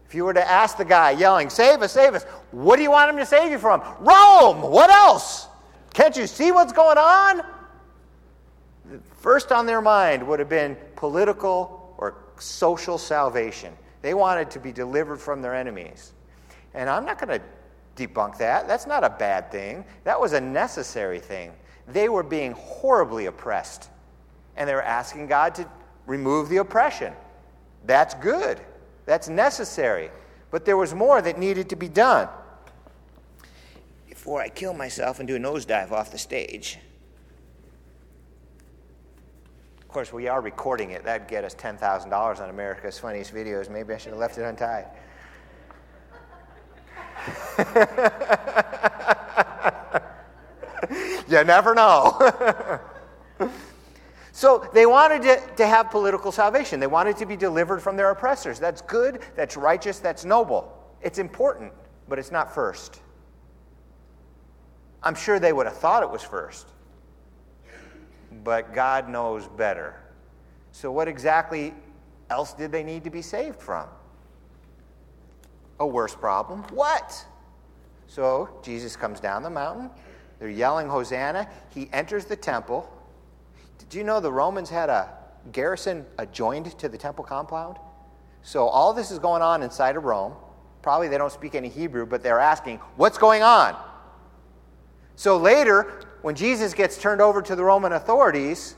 If 0.06 0.14
you 0.14 0.24
were 0.24 0.34
to 0.34 0.50
ask 0.50 0.76
the 0.76 0.84
guy 0.84 1.12
yelling, 1.12 1.50
Save 1.50 1.82
us, 1.82 1.92
save 1.92 2.14
us, 2.14 2.24
what 2.50 2.76
do 2.76 2.82
you 2.82 2.90
want 2.90 3.10
him 3.10 3.16
to 3.18 3.26
save 3.26 3.52
you 3.52 3.58
from? 3.58 3.80
Rome! 4.00 4.60
What 4.60 4.90
else? 4.90 5.46
Can't 5.94 6.16
you 6.16 6.26
see 6.26 6.50
what's 6.50 6.72
going 6.72 6.98
on? 6.98 7.42
First 9.18 9.52
on 9.52 9.66
their 9.66 9.80
mind 9.80 10.26
would 10.26 10.40
have 10.40 10.48
been 10.48 10.76
political 10.96 11.94
or 11.98 12.16
social 12.38 12.98
salvation. 12.98 13.72
They 14.02 14.14
wanted 14.14 14.50
to 14.52 14.60
be 14.60 14.72
delivered 14.72 15.18
from 15.18 15.42
their 15.42 15.54
enemies. 15.54 16.12
And 16.74 16.88
I'm 16.88 17.04
not 17.04 17.18
going 17.18 17.38
to 17.38 17.44
debunk 17.96 18.38
that. 18.38 18.66
That's 18.66 18.86
not 18.86 19.04
a 19.04 19.10
bad 19.10 19.50
thing, 19.50 19.84
that 20.04 20.20
was 20.20 20.32
a 20.32 20.40
necessary 20.40 21.18
thing. 21.18 21.52
They 21.88 22.08
were 22.08 22.22
being 22.22 22.52
horribly 22.52 23.26
oppressed, 23.26 23.90
and 24.56 24.68
they 24.68 24.74
were 24.74 24.82
asking 24.82 25.26
God 25.26 25.54
to 25.56 25.68
remove 26.06 26.48
the 26.48 26.58
oppression. 26.58 27.12
That's 27.86 28.14
good, 28.14 28.60
that's 29.06 29.28
necessary. 29.28 30.10
But 30.50 30.64
there 30.64 30.76
was 30.76 30.94
more 30.94 31.22
that 31.22 31.38
needed 31.38 31.68
to 31.70 31.76
be 31.76 31.88
done. 31.88 32.28
Before 34.08 34.40
I 34.40 34.48
kill 34.48 34.74
myself 34.74 35.18
and 35.18 35.28
do 35.28 35.36
a 35.36 35.38
nosedive 35.38 35.92
off 35.92 36.10
the 36.10 36.18
stage. 36.18 36.78
Of 39.90 39.94
course, 39.94 40.12
we 40.12 40.28
are 40.28 40.40
recording 40.40 40.92
it. 40.92 41.02
That'd 41.02 41.26
get 41.26 41.42
us 41.42 41.52
$10,000 41.56 42.40
on 42.40 42.48
America's 42.48 42.96
Funniest 42.96 43.34
Videos. 43.34 43.68
Maybe 43.68 43.92
I 43.92 43.98
should 43.98 44.12
have 44.12 44.20
left 44.20 44.38
it 44.38 44.42
untied. 44.42 44.86
you 51.28 51.42
never 51.42 51.74
know. 51.74 52.80
so 54.32 54.64
they 54.72 54.86
wanted 54.86 55.22
to, 55.22 55.42
to 55.56 55.66
have 55.66 55.90
political 55.90 56.30
salvation. 56.30 56.78
They 56.78 56.86
wanted 56.86 57.16
to 57.16 57.26
be 57.26 57.34
delivered 57.34 57.82
from 57.82 57.96
their 57.96 58.10
oppressors. 58.12 58.60
That's 58.60 58.82
good, 58.82 59.22
that's 59.34 59.56
righteous, 59.56 59.98
that's 59.98 60.24
noble. 60.24 60.72
It's 61.02 61.18
important, 61.18 61.72
but 62.08 62.16
it's 62.20 62.30
not 62.30 62.54
first. 62.54 63.00
I'm 65.02 65.16
sure 65.16 65.40
they 65.40 65.52
would 65.52 65.66
have 65.66 65.78
thought 65.78 66.04
it 66.04 66.10
was 66.10 66.22
first, 66.22 66.68
but 68.44 68.74
God 68.74 69.08
knows 69.08 69.46
better. 69.46 69.96
So, 70.72 70.92
what 70.92 71.08
exactly 71.08 71.74
else 72.28 72.52
did 72.52 72.72
they 72.72 72.82
need 72.82 73.04
to 73.04 73.10
be 73.10 73.22
saved 73.22 73.60
from? 73.60 73.86
A 75.80 75.86
worse 75.86 76.14
problem. 76.14 76.62
What? 76.72 77.24
So, 78.06 78.48
Jesus 78.62 78.96
comes 78.96 79.20
down 79.20 79.42
the 79.42 79.50
mountain. 79.50 79.90
They're 80.38 80.48
yelling 80.48 80.88
Hosanna. 80.88 81.48
He 81.74 81.88
enters 81.92 82.24
the 82.24 82.36
temple. 82.36 82.90
Did 83.78 83.94
you 83.94 84.04
know 84.04 84.20
the 84.20 84.32
Romans 84.32 84.70
had 84.70 84.88
a 84.88 85.12
garrison 85.52 86.06
adjoined 86.18 86.78
to 86.78 86.88
the 86.88 86.98
temple 86.98 87.24
compound? 87.24 87.76
So 88.42 88.66
all 88.66 88.92
this 88.92 89.10
is 89.10 89.18
going 89.18 89.42
on 89.42 89.62
inside 89.62 89.96
of 89.96 90.04
Rome. 90.04 90.34
Probably 90.82 91.08
they 91.08 91.18
don't 91.18 91.32
speak 91.32 91.54
any 91.54 91.68
Hebrew, 91.68 92.06
but 92.06 92.22
they're 92.22 92.38
asking, 92.40 92.78
What's 92.96 93.18
going 93.18 93.42
on? 93.42 93.76
So 95.16 95.36
later, 95.36 96.00
when 96.22 96.34
Jesus 96.34 96.74
gets 96.74 96.98
turned 96.98 97.20
over 97.20 97.40
to 97.42 97.56
the 97.56 97.64
Roman 97.64 97.92
authorities, 97.92 98.76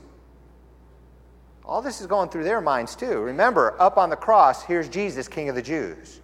all 1.65 1.81
this 1.81 2.01
is 2.01 2.07
going 2.07 2.29
through 2.29 2.43
their 2.43 2.61
minds 2.61 2.95
too. 2.95 3.19
Remember, 3.19 3.75
up 3.79 3.97
on 3.97 4.09
the 4.09 4.15
cross, 4.15 4.63
here's 4.63 4.89
Jesus, 4.89 5.27
King 5.27 5.49
of 5.49 5.55
the 5.55 5.61
Jews. 5.61 6.21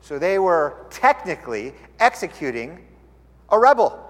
So 0.00 0.18
they 0.18 0.38
were 0.38 0.86
technically 0.90 1.74
executing 1.98 2.86
a 3.50 3.58
rebel. 3.58 4.02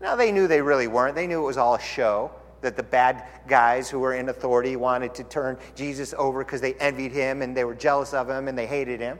Now, 0.00 0.16
they 0.16 0.32
knew 0.32 0.46
they 0.46 0.62
really 0.62 0.86
weren't. 0.86 1.14
They 1.14 1.26
knew 1.26 1.40
it 1.40 1.46
was 1.46 1.56
all 1.56 1.74
a 1.74 1.80
show, 1.80 2.30
that 2.60 2.76
the 2.76 2.82
bad 2.82 3.24
guys 3.46 3.88
who 3.88 3.98
were 3.98 4.14
in 4.14 4.28
authority 4.28 4.76
wanted 4.76 5.14
to 5.14 5.24
turn 5.24 5.58
Jesus 5.74 6.14
over 6.16 6.44
because 6.44 6.60
they 6.60 6.74
envied 6.74 7.12
him 7.12 7.42
and 7.42 7.56
they 7.56 7.64
were 7.64 7.74
jealous 7.74 8.14
of 8.14 8.28
him 8.28 8.48
and 8.48 8.56
they 8.56 8.66
hated 8.66 9.00
him. 9.00 9.18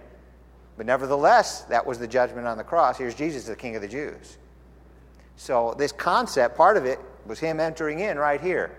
But 0.78 0.86
nevertheless, 0.86 1.62
that 1.62 1.84
was 1.84 1.98
the 1.98 2.06
judgment 2.06 2.46
on 2.46 2.56
the 2.56 2.62
cross. 2.62 2.96
Here's 2.96 3.16
Jesus, 3.16 3.44
the 3.44 3.56
King 3.56 3.74
of 3.74 3.82
the 3.82 3.88
Jews. 3.88 4.38
So, 5.36 5.74
this 5.76 5.90
concept, 5.90 6.56
part 6.56 6.76
of 6.76 6.86
it, 6.86 7.00
was 7.26 7.40
him 7.40 7.58
entering 7.58 7.98
in 7.98 8.16
right 8.16 8.40
here. 8.40 8.70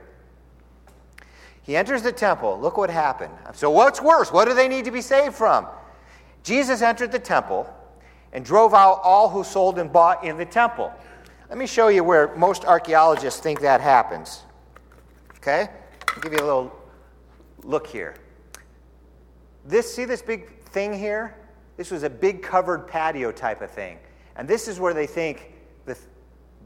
He 1.62 1.76
enters 1.76 2.02
the 2.02 2.14
temple. 2.14 2.58
Look 2.60 2.78
what 2.78 2.90
happened. 2.90 3.34
So, 3.54 3.70
what's 3.70 4.02
worse? 4.02 4.32
What 4.32 4.48
do 4.48 4.54
they 4.54 4.70
need 4.70 4.86
to 4.86 4.92
be 4.92 5.02
saved 5.02 5.36
from? 5.36 5.68
Jesus 6.42 6.82
entered 6.82 7.12
the 7.12 7.20
temple 7.20 7.72
and 8.32 8.46
drove 8.46 8.74
out 8.74 9.02
all 9.04 9.30
who 9.30 9.44
sold 9.44 9.78
and 9.78 9.92
bought 9.92 10.24
in 10.24 10.38
the 10.38 10.46
temple. 10.46 10.94
Let 11.50 11.58
me 11.58 11.68
show 11.68 11.90
you 11.90 12.06
where 12.06 12.34
most 12.36 12.64
archaeologists 12.64 13.42
think 13.42 13.60
that 13.60 13.82
happens. 13.82 14.44
Okay? 15.38 15.68
I'll 16.08 16.22
give 16.22 16.32
you 16.32 16.40
a 16.40 16.48
little 16.48 16.72
look 17.64 17.88
here. 17.88 18.16
This, 19.66 19.94
see 19.94 20.06
this 20.06 20.22
big 20.22 20.64
thing 20.64 20.94
here? 20.94 21.36
This 21.80 21.92
was 21.92 22.04
a 22.04 22.10
big 22.10 22.42
covered 22.42 22.90
patio 22.90 23.32
type 23.32 23.62
of 23.62 23.72
thing. 23.72 24.00
And 24.36 24.46
this 24.46 24.68
is 24.68 24.82
where 24.82 24.94
they 24.94 25.08
think 25.08 25.54
the 25.86 25.98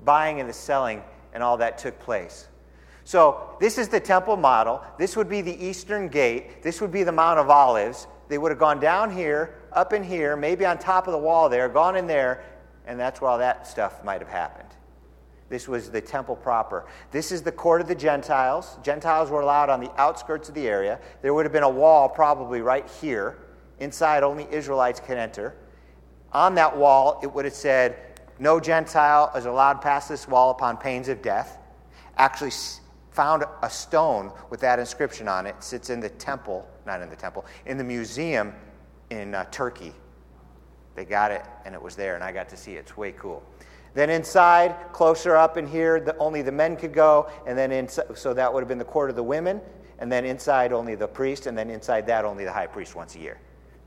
buying 0.04 0.40
and 0.40 0.50
the 0.50 0.54
selling 0.54 1.04
and 1.36 1.44
all 1.44 1.56
that 1.58 1.78
took 1.78 2.00
place. 2.00 2.48
So, 3.04 3.56
this 3.60 3.78
is 3.78 3.90
the 3.90 4.00
temple 4.00 4.38
model. 4.38 4.82
This 4.98 5.16
would 5.16 5.30
be 5.30 5.42
the 5.42 5.54
eastern 5.64 6.08
gate. 6.08 6.64
This 6.64 6.82
would 6.82 6.92
be 6.92 7.04
the 7.04 7.12
Mount 7.12 7.38
of 7.38 7.52
Olives. 7.52 8.08
They 8.28 8.40
would 8.40 8.50
have 8.50 8.58
gone 8.58 8.80
down 8.80 9.16
here, 9.16 9.54
up 9.72 9.94
in 9.94 10.02
here, 10.02 10.36
maybe 10.36 10.66
on 10.66 10.80
top 10.80 11.06
of 11.06 11.14
the 11.14 11.20
wall 11.20 11.48
there, 11.48 11.70
gone 11.70 11.96
in 11.96 12.08
there, 12.08 12.44
and 12.88 13.00
that's 13.00 13.22
where 13.22 13.30
all 13.30 13.38
that 13.38 13.68
stuff 13.68 14.04
might 14.04 14.20
have 14.20 14.32
happened. 14.32 14.70
This 15.48 15.68
was 15.68 15.92
the 15.92 16.02
temple 16.02 16.36
proper. 16.36 16.88
This 17.12 17.32
is 17.32 17.44
the 17.44 17.52
court 17.52 17.82
of 17.82 17.88
the 17.88 17.94
Gentiles. 17.94 18.80
Gentiles 18.82 19.30
were 19.30 19.42
allowed 19.42 19.70
on 19.70 19.80
the 19.80 19.92
outskirts 20.02 20.50
of 20.50 20.56
the 20.56 20.68
area. 20.68 21.00
There 21.22 21.36
would 21.36 21.46
have 21.46 21.54
been 21.54 21.62
a 21.62 21.70
wall 21.70 22.10
probably 22.10 22.62
right 22.62 22.90
here. 23.00 23.38
Inside, 23.84 24.24
only 24.24 24.48
Israelites 24.50 25.02
can 25.02 25.18
enter. 25.18 25.56
On 26.32 26.56
that 26.56 26.76
wall, 26.76 27.20
it 27.22 27.28
would 27.28 27.44
have 27.44 27.54
said, 27.54 27.98
No 28.40 28.58
Gentile 28.58 29.30
is 29.36 29.46
allowed 29.46 29.82
past 29.82 30.08
this 30.08 30.26
wall 30.26 30.52
upon 30.52 30.78
pains 30.78 31.10
of 31.10 31.22
death. 31.22 31.58
Actually, 32.18 32.52
found 33.12 33.44
a 33.62 33.70
stone 33.70 34.32
with 34.50 34.62
that 34.62 34.80
inscription 34.80 35.28
on 35.28 35.46
it. 35.46 35.56
it 35.58 35.64
sits 35.64 35.90
in 35.90 36.00
the 36.00 36.10
temple, 36.10 36.66
not 36.86 37.02
in 37.02 37.10
the 37.10 37.16
temple, 37.16 37.46
in 37.66 37.78
the 37.78 37.84
museum 37.84 38.54
in 39.10 39.36
uh, 39.36 39.44
Turkey. 39.52 39.94
They 40.96 41.04
got 41.04 41.32
it, 41.32 41.44
and 41.66 41.76
it 41.76 41.82
was 41.82 41.96
there, 41.98 42.16
and 42.16 42.24
I 42.24 42.32
got 42.32 42.48
to 42.50 42.58
see 42.58 42.76
it. 42.76 42.80
It's 42.80 42.96
way 42.96 43.12
cool. 43.12 43.44
Then 43.94 44.10
inside, 44.10 44.76
closer 44.94 45.36
up 45.36 45.58
in 45.58 45.68
here, 45.68 46.00
the, 46.00 46.18
only 46.18 46.42
the 46.42 46.54
men 46.54 46.78
could 46.78 46.94
go, 46.94 47.30
and 47.46 47.58
then 47.58 47.74
inside, 47.74 48.18
so 48.18 48.34
that 48.34 48.52
would 48.52 48.62
have 48.62 48.70
been 48.70 48.80
the 48.80 48.86
court 48.86 49.10
of 49.10 49.18
the 49.18 49.24
women, 49.24 49.60
and 50.00 50.10
then 50.10 50.24
inside 50.24 50.72
only 50.72 50.96
the 50.96 51.08
priest, 51.08 51.48
and 51.48 51.58
then 51.58 51.70
inside 51.70 52.08
that 52.08 52.24
only 52.24 52.46
the 52.46 52.52
high 52.52 52.68
priest 52.68 52.96
once 52.96 53.16
a 53.16 53.20
year. 53.20 53.38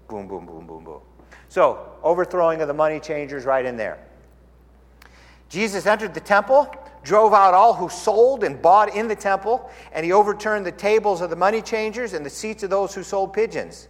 Boom, 0.09 0.29
boom, 0.29 0.47
boom, 0.47 0.67
boom, 0.67 0.85
boom. 0.85 1.01
So 1.49 1.93
overthrowing 2.03 2.61
of 2.61 2.69
the 2.69 2.75
money 2.75 3.01
changers 3.01 3.45
right 3.45 3.65
in 3.65 3.77
there. 3.77 3.99
Jesus 5.49 5.87
entered 5.87 6.15
the 6.15 6.21
temple, 6.21 6.75
drove 7.05 7.33
out 7.33 7.55
all 7.55 7.73
who 7.75 7.89
sold 7.89 8.43
and 8.43 8.61
bought 8.61 8.95
in 8.95 9.07
the 9.09 9.15
temple, 9.15 9.71
and 9.93 10.05
he 10.05 10.13
overturned 10.13 10.67
the 10.67 10.73
tables 10.73 11.21
of 11.21 11.31
the 11.31 11.37
money 11.37 11.63
changers 11.63 12.13
and 12.15 12.27
the 12.27 12.31
seats 12.31 12.63
of 12.63 12.71
those 12.71 12.95
who 12.95 13.03
sold 13.03 13.33
pigeons. 13.33 13.89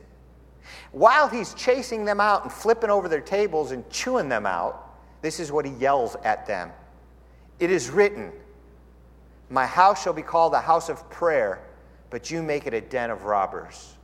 While 0.93 1.29
he's 1.29 1.55
chasing 1.55 2.05
them 2.05 2.21
out 2.21 2.43
and 2.43 2.53
flipping 2.53 2.91
over 2.91 3.09
their 3.09 3.21
tables 3.21 3.73
and 3.73 3.89
chewing 3.91 4.29
them 4.29 4.47
out, 4.47 4.83
this 5.23 5.41
is 5.41 5.51
what 5.51 5.65
he 5.65 5.73
yells 5.73 6.17
at 6.25 6.47
them 6.47 6.71
It 7.59 7.71
is 7.71 7.91
written, 7.91 8.33
My 9.49 9.67
house 9.67 10.03
shall 10.03 10.13
be 10.13 10.23
called 10.23 10.53
a 10.55 10.61
house 10.61 10.89
of 10.89 11.09
prayer, 11.11 11.61
but 12.11 12.31
you 12.31 12.43
make 12.43 12.67
it 12.67 12.75
a 12.75 12.81
den 12.81 13.11
of 13.11 13.25
robbers. 13.25 13.96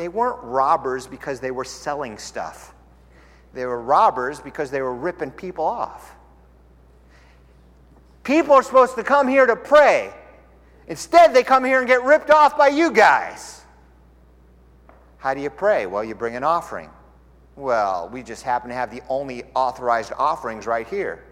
They 0.00 0.08
weren't 0.08 0.42
robbers 0.42 1.06
because 1.06 1.40
they 1.40 1.50
were 1.50 1.62
selling 1.62 2.16
stuff. 2.16 2.72
They 3.52 3.66
were 3.66 3.78
robbers 3.78 4.40
because 4.40 4.70
they 4.70 4.80
were 4.80 4.94
ripping 4.94 5.30
people 5.30 5.66
off. 5.66 6.16
People 8.24 8.54
are 8.54 8.62
supposed 8.62 8.94
to 8.94 9.04
come 9.04 9.28
here 9.28 9.44
to 9.44 9.56
pray. 9.56 10.10
Instead, 10.86 11.34
they 11.34 11.42
come 11.42 11.66
here 11.66 11.80
and 11.80 11.86
get 11.86 12.02
ripped 12.02 12.30
off 12.30 12.56
by 12.56 12.68
you 12.68 12.90
guys. 12.90 13.60
How 15.18 15.34
do 15.34 15.42
you 15.42 15.50
pray? 15.50 15.84
Well, 15.84 16.02
you 16.02 16.14
bring 16.14 16.34
an 16.34 16.44
offering. 16.44 16.88
Well, 17.54 18.08
we 18.10 18.22
just 18.22 18.42
happen 18.42 18.70
to 18.70 18.74
have 18.74 18.90
the 18.90 19.02
only 19.10 19.44
authorized 19.54 20.14
offerings 20.16 20.66
right 20.66 20.88
here. 20.88 21.26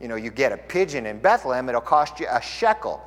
You 0.00 0.06
know, 0.06 0.14
you 0.14 0.30
get 0.30 0.52
a 0.52 0.58
pigeon 0.58 1.06
in 1.06 1.18
Bethlehem, 1.18 1.68
it'll 1.68 1.80
cost 1.80 2.20
you 2.20 2.28
a 2.30 2.40
shekel. 2.40 3.02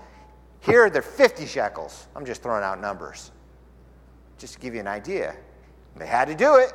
Here, 0.59 0.89
they're 0.89 1.01
50 1.01 1.45
shekels. 1.45 2.07
I'm 2.17 2.25
just 2.25 2.43
throwing 2.43 2.65
out 2.65 2.81
numbers, 2.81 3.31
just 4.37 4.53
to 4.53 4.59
give 4.59 4.73
you 4.73 4.79
an 4.79 4.87
idea. 4.87 5.35
They 5.95 6.05
had 6.05 6.25
to 6.27 6.35
do 6.35 6.57
it. 6.57 6.69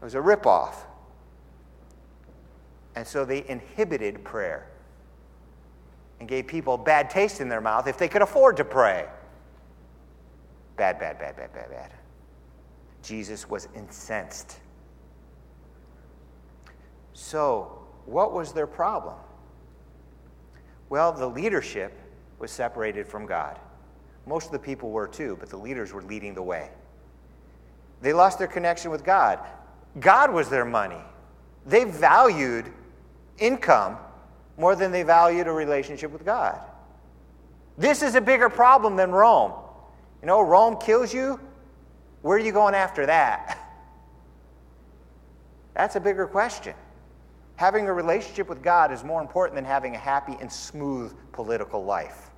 It 0.00 0.04
was 0.04 0.14
a 0.14 0.18
ripoff. 0.18 0.74
And 2.94 3.06
so 3.06 3.24
they 3.24 3.44
inhibited 3.48 4.24
prayer 4.24 4.68
and 6.18 6.28
gave 6.28 6.46
people 6.46 6.78
bad 6.78 7.10
taste 7.10 7.40
in 7.40 7.48
their 7.48 7.60
mouth 7.60 7.86
if 7.86 7.98
they 7.98 8.08
could 8.08 8.22
afford 8.22 8.56
to 8.56 8.64
pray. 8.64 9.06
Bad, 10.76 10.98
bad, 10.98 11.18
bad, 11.18 11.36
bad, 11.36 11.52
bad, 11.52 11.70
bad. 11.70 11.92
Jesus 13.02 13.48
was 13.48 13.68
incensed. 13.74 14.58
So, 17.12 17.86
what 18.04 18.32
was 18.32 18.52
their 18.52 18.66
problem? 18.66 19.16
Well, 20.88 21.12
the 21.12 21.26
leadership 21.26 21.98
was 22.38 22.50
separated 22.50 23.06
from 23.06 23.26
God. 23.26 23.58
Most 24.26 24.46
of 24.46 24.52
the 24.52 24.58
people 24.58 24.90
were 24.90 25.06
too, 25.06 25.36
but 25.38 25.48
the 25.48 25.56
leaders 25.56 25.92
were 25.92 26.02
leading 26.02 26.34
the 26.34 26.42
way. 26.42 26.70
They 28.02 28.12
lost 28.12 28.38
their 28.38 28.48
connection 28.48 28.90
with 28.90 29.04
God. 29.04 29.38
God 30.00 30.32
was 30.32 30.48
their 30.48 30.64
money. 30.64 31.00
They 31.64 31.84
valued 31.84 32.70
income 33.38 33.96
more 34.58 34.76
than 34.76 34.92
they 34.92 35.02
valued 35.02 35.46
a 35.46 35.52
relationship 35.52 36.10
with 36.10 36.24
God. 36.24 36.60
This 37.78 38.02
is 38.02 38.14
a 38.14 38.20
bigger 38.20 38.48
problem 38.48 38.96
than 38.96 39.12
Rome. 39.12 39.52
You 40.22 40.26
know, 40.26 40.42
Rome 40.42 40.78
kills 40.78 41.12
you. 41.12 41.38
Where 42.22 42.36
are 42.36 42.40
you 42.40 42.52
going 42.52 42.74
after 42.74 43.06
that? 43.06 43.58
That's 45.74 45.96
a 45.96 46.00
bigger 46.00 46.26
question. 46.26 46.74
Having 47.56 47.86
a 47.86 47.92
relationship 47.92 48.48
with 48.48 48.62
God 48.62 48.92
is 48.92 49.04
more 49.04 49.20
important 49.20 49.56
than 49.56 49.64
having 49.64 49.94
a 49.94 49.98
happy 49.98 50.36
and 50.40 50.50
smooth 50.50 51.14
political 51.32 51.84
life. 51.84 52.30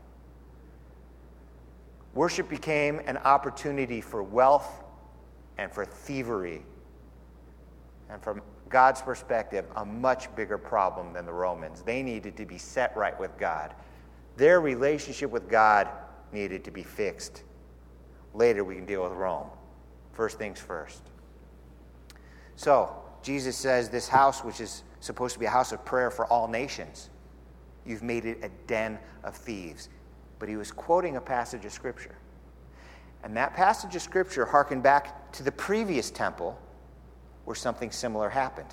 Worship 2.18 2.48
became 2.48 3.00
an 3.06 3.16
opportunity 3.18 4.00
for 4.00 4.24
wealth 4.24 4.82
and 5.56 5.70
for 5.70 5.84
thievery. 5.84 6.64
And 8.10 8.20
from 8.20 8.42
God's 8.68 9.00
perspective, 9.00 9.66
a 9.76 9.84
much 9.84 10.34
bigger 10.34 10.58
problem 10.58 11.12
than 11.12 11.26
the 11.26 11.32
Romans. 11.32 11.82
They 11.82 12.02
needed 12.02 12.36
to 12.38 12.44
be 12.44 12.58
set 12.58 12.96
right 12.96 13.16
with 13.20 13.38
God. 13.38 13.72
Their 14.36 14.60
relationship 14.60 15.30
with 15.30 15.48
God 15.48 15.86
needed 16.32 16.64
to 16.64 16.72
be 16.72 16.82
fixed. 16.82 17.44
Later, 18.34 18.64
we 18.64 18.74
can 18.74 18.84
deal 18.84 19.04
with 19.04 19.12
Rome. 19.12 19.46
First 20.12 20.38
things 20.38 20.58
first. 20.58 21.02
So, 22.56 22.96
Jesus 23.22 23.56
says, 23.56 23.90
This 23.90 24.08
house, 24.08 24.42
which 24.42 24.60
is 24.60 24.82
supposed 24.98 25.34
to 25.34 25.38
be 25.38 25.46
a 25.46 25.50
house 25.50 25.70
of 25.70 25.84
prayer 25.84 26.10
for 26.10 26.26
all 26.26 26.48
nations. 26.48 27.10
You've 27.86 28.02
made 28.02 28.24
it 28.24 28.40
a 28.42 28.48
den 28.66 28.98
of 29.22 29.36
thieves. 29.36 29.88
But 30.38 30.48
he 30.48 30.56
was 30.56 30.70
quoting 30.70 31.16
a 31.16 31.20
passage 31.20 31.64
of 31.64 31.72
Scripture. 31.72 32.14
And 33.24 33.36
that 33.36 33.54
passage 33.54 33.94
of 33.96 34.02
Scripture 34.02 34.46
harkened 34.46 34.82
back 34.82 35.32
to 35.32 35.42
the 35.42 35.52
previous 35.52 36.10
temple 36.10 36.58
where 37.44 37.56
something 37.56 37.90
similar 37.90 38.28
happened. 38.28 38.68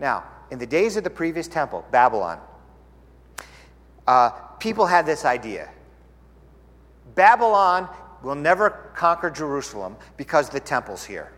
Now, 0.00 0.24
in 0.50 0.58
the 0.58 0.66
days 0.66 0.96
of 0.96 1.04
the 1.04 1.10
previous 1.10 1.46
temple, 1.46 1.84
Babylon, 1.90 2.40
uh, 4.06 4.30
people 4.58 4.86
had 4.86 5.06
this 5.06 5.24
idea 5.24 5.70
Babylon 7.14 7.88
will 8.22 8.34
never 8.34 8.70
conquer 8.94 9.30
Jerusalem 9.30 9.96
because 10.16 10.48
the 10.48 10.60
temple's 10.60 11.04
here. 11.04 11.30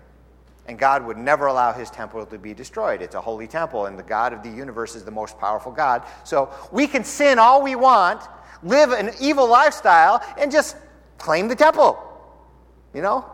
And 0.69 0.79
God 0.79 1.05
would 1.05 1.19
never 1.19 1.47
allow 1.47 1.73
his 1.73 1.91
temple 1.91 2.25
to 2.27 2.39
be 2.39 2.55
destroyed. 2.55 3.03
It's 3.03 3.15
a 3.15 3.21
holy 3.21 3.47
temple, 3.47 3.87
and 3.87 3.99
the 3.99 4.03
God 4.03 4.33
of 4.33 4.43
the 4.43 4.51
universe 4.51 4.97
is 4.97 5.05
the 5.05 5.11
most 5.11 5.39
powerful 5.39 5.71
God. 5.71 6.03
So 6.25 6.51
we 6.73 6.87
can 6.87 7.05
sin 7.05 7.39
all 7.39 7.63
we 7.63 7.77
want, 7.77 8.23
live 8.63 8.91
an 8.91 9.11
evil 9.21 9.49
lifestyle, 9.49 10.23
and 10.39 10.51
just 10.51 10.77
claim 11.19 11.49
the 11.49 11.57
temple. 11.57 11.99
You 12.95 13.03
know? 13.03 13.25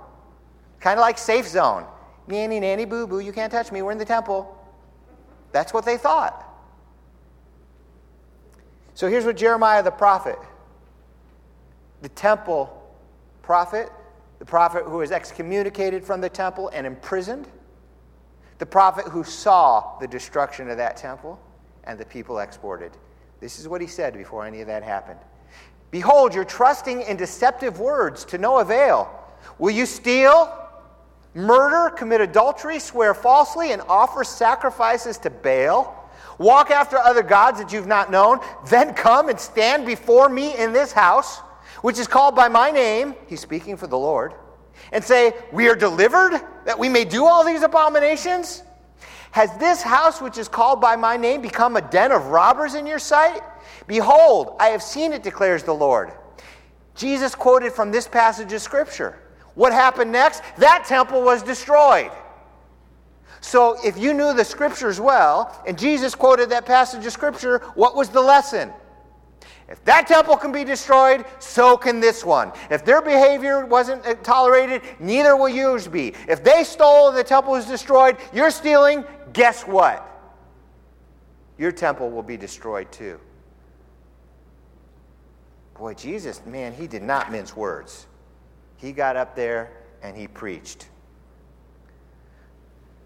Kind 0.81 0.99
of 0.99 1.03
like 1.03 1.19
safe 1.19 1.47
zone. 1.47 1.87
Nanny, 2.27 2.61
nanny, 2.61 2.85
boo 2.85 3.07
boo, 3.07 3.21
you 3.21 3.33
can't 3.33 3.51
touch 3.51 3.73
me. 3.73 3.83
We're 3.83 3.93
in 3.93 3.99
the 3.99 4.05
temple. 4.05 4.59
That's 5.53 5.73
what 5.73 5.85
they 5.85 5.97
thought. 5.97 6.49
So 8.95 9.09
here's 9.09 9.25
what 9.25 9.37
Jeremiah 9.37 9.83
the 9.83 9.91
prophet, 9.91 10.39
the 12.03 12.09
temple 12.11 12.79
prophet, 13.43 13.91
the 14.39 14.45
prophet 14.45 14.85
who 14.85 14.99
was 14.99 15.11
excommunicated 15.11 16.05
from 16.05 16.21
the 16.21 16.29
temple 16.29 16.71
and 16.73 16.87
imprisoned, 16.87 17.49
the 18.59 18.67
prophet 18.67 19.07
who 19.07 19.25
saw 19.25 19.99
the 19.99 20.07
destruction 20.07 20.71
of 20.71 20.77
that 20.77 20.97
temple 20.97 21.41
and 21.85 21.99
the 21.99 22.05
people 22.05 22.39
exported. 22.39 22.93
This 23.43 23.59
is 23.59 23.69
what 23.69 23.83
he 23.83 23.87
said 23.87 24.15
before 24.15 24.47
any 24.47 24.63
of 24.63 24.69
that 24.69 24.83
happened. 24.83 25.21
Behold, 25.91 26.35
you're 26.35 26.45
trusting 26.45 27.03
in 27.03 27.19
deceptive 27.19 27.79
words 27.79 28.25
to 28.27 28.39
no 28.39 28.61
avail. 28.61 29.11
Will 29.59 29.73
you 29.73 29.85
steal, 29.85 30.51
murder, 31.35 31.95
commit 31.95 32.23
adultery, 32.23 32.79
swear 32.79 33.13
falsely, 33.13 33.73
and 33.73 33.83
offer 33.83 34.25
sacrifices 34.25 35.19
to 35.19 35.29
Baal? 35.29 35.99
Walk 36.39 36.71
after 36.71 36.97
other 36.97 37.23
gods 37.23 37.59
that 37.59 37.75
you've 37.75 37.87
not 37.87 38.11
known, 38.11 38.41
then 38.71 38.95
come 38.95 39.29
and 39.29 39.39
stand 39.39 39.85
before 39.85 40.31
me 40.31 40.57
in 40.57 40.73
this 40.73 40.93
house? 40.93 41.43
which 41.83 41.99
is 41.99 42.07
called 42.07 42.35
by 42.35 42.49
my 42.49 42.71
name, 42.71 43.15
he's 43.27 43.41
speaking 43.41 43.77
for 43.77 43.87
the 43.87 43.99
Lord, 43.99 44.33
and 44.93 45.05
say, 45.05 45.35
We 45.53 45.69
are 45.69 45.75
delivered 45.75 46.41
that 46.65 46.79
we 46.79 46.89
may 46.89 47.05
do 47.05 47.27
all 47.27 47.45
these 47.45 47.63
abominations? 47.63 48.63
Has 49.33 49.57
this 49.57 49.83
house, 49.83 50.21
which 50.21 50.39
is 50.39 50.47
called 50.47 50.81
by 50.81 50.95
my 50.95 51.17
name, 51.17 51.41
become 51.41 51.77
a 51.77 51.81
den 51.81 52.13
of 52.13 52.27
robbers 52.27 52.75
in 52.75 52.87
your 52.87 52.99
sight? 52.99 53.41
Behold, 53.87 54.57
I 54.61 54.69
have 54.69 54.83
seen 54.83 55.13
it, 55.13 55.23
declares 55.23 55.63
the 55.63 55.73
Lord. 55.73 56.13
Jesus 56.95 57.35
quoted 57.35 57.73
from 57.73 57.91
this 57.91 58.07
passage 58.07 58.53
of 58.53 58.61
Scripture. 58.61 59.19
What 59.55 59.73
happened 59.73 60.13
next? 60.13 60.43
That 60.59 60.85
temple 60.87 61.23
was 61.23 61.43
destroyed. 61.43 62.11
So, 63.41 63.77
if 63.85 63.99
you 63.99 64.13
knew 64.13 64.35
the 64.35 64.45
Scriptures 64.45 65.01
well, 65.01 65.59
and 65.67 65.79
Jesus 65.79 66.15
quoted 66.15 66.51
that 66.51 66.67
passage 66.67 67.05
of 67.05 67.13
Scripture, 67.13 67.59
what 67.75 67.97
was 67.97 68.11
the 68.11 68.21
lesson? 68.21 68.71
If 69.73 69.83
that 69.85 70.07
temple 70.07 70.37
can 70.37 70.53
be 70.53 70.65
destroyed, 70.65 71.25
so 71.39 71.79
can 71.79 71.99
this 71.99 72.25
one. 72.27 72.53
If 72.71 72.85
their 72.85 73.01
behavior 73.01 73.65
wasn't 73.65 74.05
uh, 74.07 74.15
tolerated, 74.17 74.83
neither 75.01 75.35
will 75.35 75.49
yours 75.49 75.89
be. 75.89 76.13
If 76.29 76.45
they 76.45 76.63
stole 76.63 77.09
and 77.09 77.17
the 77.17 77.25
temple 77.25 77.53
was 77.53 77.65
destroyed, 77.65 78.19
you're 78.35 78.51
stealing, 78.51 79.03
guess 79.33 79.63
what? 79.63 80.09
Your 81.59 81.73
temple 81.73 82.11
will 82.11 82.23
be 82.23 82.37
destroyed 82.37 82.91
too. 82.91 83.21
Boy, 85.79 85.95
Jesus, 85.95 86.45
man, 86.47 86.73
he 86.73 86.87
did 86.87 87.03
not 87.03 87.33
mince 87.33 87.57
words. 87.57 88.07
He 88.77 88.93
got 88.93 89.17
up 89.17 89.35
there 89.37 89.73
and 90.03 90.17
he 90.17 90.27
preached. 90.27 90.89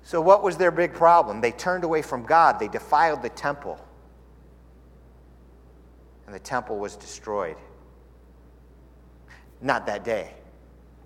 So, 0.02 0.20
what 0.20 0.42
was 0.42 0.56
their 0.56 0.70
big 0.70 0.94
problem? 0.94 1.40
They 1.40 1.52
turned 1.52 1.84
away 1.84 2.02
from 2.02 2.24
God, 2.24 2.58
they 2.58 2.68
defiled 2.68 3.22
the 3.22 3.28
temple 3.30 3.80
and 6.26 6.34
the 6.34 6.40
temple 6.40 6.76
was 6.76 6.96
destroyed. 6.96 7.56
Not 9.62 9.86
that 9.86 10.04
day. 10.04 10.34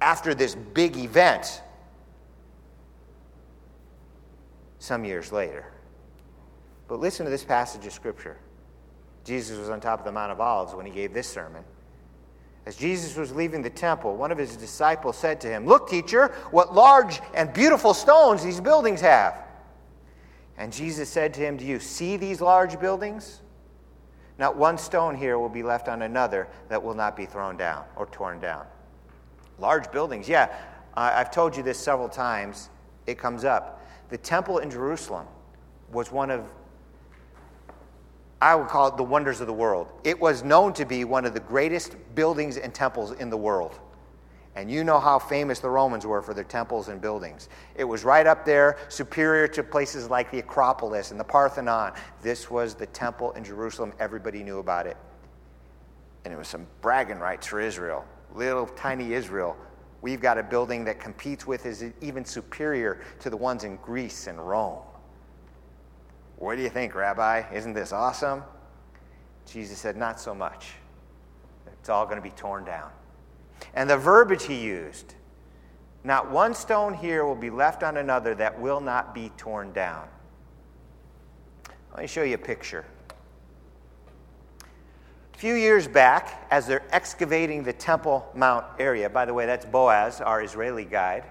After 0.01 0.35
this 0.35 0.55
big 0.55 0.97
event, 0.97 1.63
some 4.81 5.05
years 5.05 5.31
later. 5.31 5.65
But 6.89 6.99
listen 6.99 7.25
to 7.25 7.31
this 7.31 7.45
passage 7.45 7.87
of 7.87 7.93
Scripture. 7.93 8.37
Jesus 9.25 9.57
was 9.59 9.69
on 9.69 9.81
top 9.81 10.01
of 10.01 10.05
the 10.05 10.11
Mount 10.11 10.33
of 10.33 10.41
Olives 10.41 10.75
when 10.75 10.87
he 10.87 10.91
gave 10.91 11.15
this 11.15 11.29
sermon. 11.29 11.63
As 12.67 12.77
Jesus 12.77 13.17
was 13.17 13.33
leaving 13.33 13.63
the 13.63 13.71
temple, 13.71 14.17
one 14.17 14.33
of 14.33 14.39
his 14.39 14.57
disciples 14.57 15.17
said 15.17 15.41
to 15.43 15.49
him, 15.49 15.67
Look, 15.67 15.89
teacher, 15.89 16.29
what 16.51 16.75
large 16.75 17.21
and 17.35 17.53
beautiful 17.53 17.95
stones 17.95 18.43
these 18.43 18.61
buildings 18.61 19.01
have. 19.01 19.45
And 20.59 20.73
Jesus 20.73 21.09
said 21.09 21.33
to 21.35 21.41
him, 21.41 21.57
Do 21.57 21.65
you 21.65 21.79
see 21.79 22.17
these 22.17 22.41
large 22.41 22.81
buildings? 22.81 23.41
Not 24.39 24.57
one 24.57 24.79
stone 24.79 25.15
here 25.15 25.39
will 25.39 25.49
be 25.49 25.63
left 25.63 25.89
on 25.89 26.03
another 26.03 26.49
that 26.69 26.83
will 26.83 26.95
not 26.95 27.17
be 27.17 27.27
thrown 27.27 27.57
down 27.57 27.85
or 27.97 28.07
torn 28.07 28.41
down. 28.41 28.67
Large 29.59 29.93
buildings, 29.93 30.29
yeah, 30.29 30.55
I've 30.95 31.31
told 31.31 31.57
you 31.57 31.63
this 31.63 31.79
several 31.79 32.09
times. 32.09 32.71
It 33.07 33.19
comes 33.19 33.45
up. 33.45 33.80
The 34.11 34.19
temple 34.19 34.59
in 34.59 34.71
Jerusalem 34.71 35.27
was 35.93 36.13
one 36.13 36.31
of, 36.31 36.47
I 38.43 38.55
would 38.55 38.69
call 38.69 38.89
it 38.89 38.97
the 38.97 39.05
wonders 39.05 39.41
of 39.41 39.47
the 39.47 39.53
world. 39.53 39.93
It 40.05 40.21
was 40.21 40.43
known 40.43 40.73
to 40.75 40.85
be 40.85 41.05
one 41.05 41.25
of 41.25 41.35
the 41.35 41.41
greatest 41.41 41.97
buildings 42.15 42.57
and 42.57 42.75
temples 42.75 43.13
in 43.13 43.31
the 43.31 43.37
world. 43.37 43.79
And 44.57 44.69
you 44.71 44.83
know 44.83 44.99
how 44.99 45.19
famous 45.19 45.61
the 45.61 45.71
Romans 45.71 46.05
were 46.05 46.23
for 46.23 46.35
their 46.35 46.45
temples 46.45 46.89
and 46.89 47.01
buildings. 47.01 47.49
It 47.77 47.85
was 47.85 48.05
right 48.05 48.27
up 48.27 48.45
there, 48.45 48.79
superior 48.89 49.47
to 49.49 49.63
places 49.63 50.11
like 50.11 50.31
the 50.33 50.41
Acropolis 50.41 51.13
and 51.13 51.21
the 51.21 51.25
Parthenon. 51.25 51.93
This 52.21 52.51
was 52.51 52.75
the 52.75 52.87
temple 52.87 53.31
in 53.33 53.45
Jerusalem. 53.45 53.93
Everybody 54.01 54.43
knew 54.43 54.59
about 54.59 54.87
it. 54.87 54.97
And 56.25 56.35
it 56.35 56.37
was 56.37 56.49
some 56.49 56.67
bragging 56.81 57.19
rights 57.19 57.47
for 57.47 57.61
Israel. 57.61 58.05
Little 58.35 58.67
tiny 58.67 59.13
Israel 59.13 59.57
We've 60.03 60.21
got 60.21 60.39
a 60.39 60.43
building 60.43 60.85
that 60.85 60.99
competes 60.99 61.47
with 61.47 61.67
is 61.67 61.85
even 62.01 62.25
superior 62.25 63.01
to 63.21 63.31
the 63.31 63.37
ones 63.37 63.65
in 63.65 63.77
Greece 63.77 64.27
and 64.27 64.39
Rome. 64.39 64.81
What 66.37 66.57
do 66.57 66.63
you 66.63 66.71
think, 66.71 66.95
Rabbi? 66.95 67.45
Isn't 67.53 67.75
this 67.75 67.93
awesome? 67.93 68.43
Jesus 69.47 69.79
said, 69.79 69.97
Not 69.97 70.19
so 70.19 70.35
much. 70.35 70.73
It's 71.67 71.89
all 71.89 72.05
going 72.05 72.17
to 72.17 72.23
be 72.23 72.31
torn 72.31 72.65
down. 72.65 72.91
And 73.75 73.89
the 73.89 73.99
verbiage 73.99 74.45
he 74.45 74.57
used 74.57 75.15
not 76.03 76.31
one 76.31 76.55
stone 76.55 76.95
here 76.95 77.25
will 77.27 77.37
be 77.37 77.51
left 77.51 77.83
on 77.83 77.99
another 77.99 78.35
that 78.37 78.59
will 78.59 78.81
not 78.81 79.15
be 79.15 79.31
torn 79.37 79.73
down. 79.73 80.09
Let 81.93 82.01
me 82.01 82.07
show 82.07 82.23
you 82.23 82.37
a 82.37 82.39
picture. 82.39 82.87
Few 85.41 85.55
years 85.55 85.89
back, 85.89 86.47
as 86.51 86.67
they're 86.67 86.85
excavating 86.91 87.63
the 87.63 87.73
Temple 87.73 88.31
Mount 88.35 88.67
area, 88.79 89.09
by 89.09 89.25
the 89.25 89.33
way, 89.33 89.47
that's 89.47 89.65
Boaz, 89.65 90.21
our 90.21 90.43
Israeli 90.43 90.85
guide. 90.85 91.25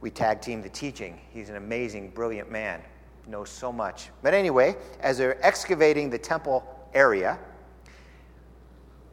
We 0.00 0.10
tag 0.10 0.40
team 0.40 0.62
the 0.62 0.68
teaching. 0.68 1.20
He's 1.30 1.48
an 1.48 1.54
amazing, 1.54 2.10
brilliant 2.10 2.50
man, 2.50 2.82
knows 3.28 3.50
so 3.50 3.70
much. 3.70 4.08
But 4.20 4.34
anyway, 4.34 4.74
as 4.98 5.16
they're 5.16 5.38
excavating 5.46 6.10
the 6.10 6.18
temple 6.18 6.64
area, 6.92 7.38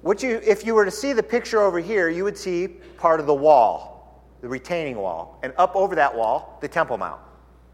what 0.01 0.23
you, 0.23 0.41
if 0.43 0.65
you 0.65 0.73
were 0.73 0.83
to 0.85 0.89
see 0.89 1.13
the 1.13 1.21
picture 1.21 1.61
over 1.61 1.79
here, 1.79 2.09
you 2.09 2.23
would 2.23 2.39
see 2.39 2.67
part 2.97 3.19
of 3.19 3.27
the 3.27 3.35
wall, 3.35 4.25
the 4.41 4.49
retaining 4.49 4.97
wall, 4.97 5.37
and 5.43 5.53
up 5.59 5.75
over 5.75 5.93
that 5.93 6.15
wall, 6.15 6.57
the 6.59 6.67
Temple 6.67 6.97
Mount. 6.97 7.21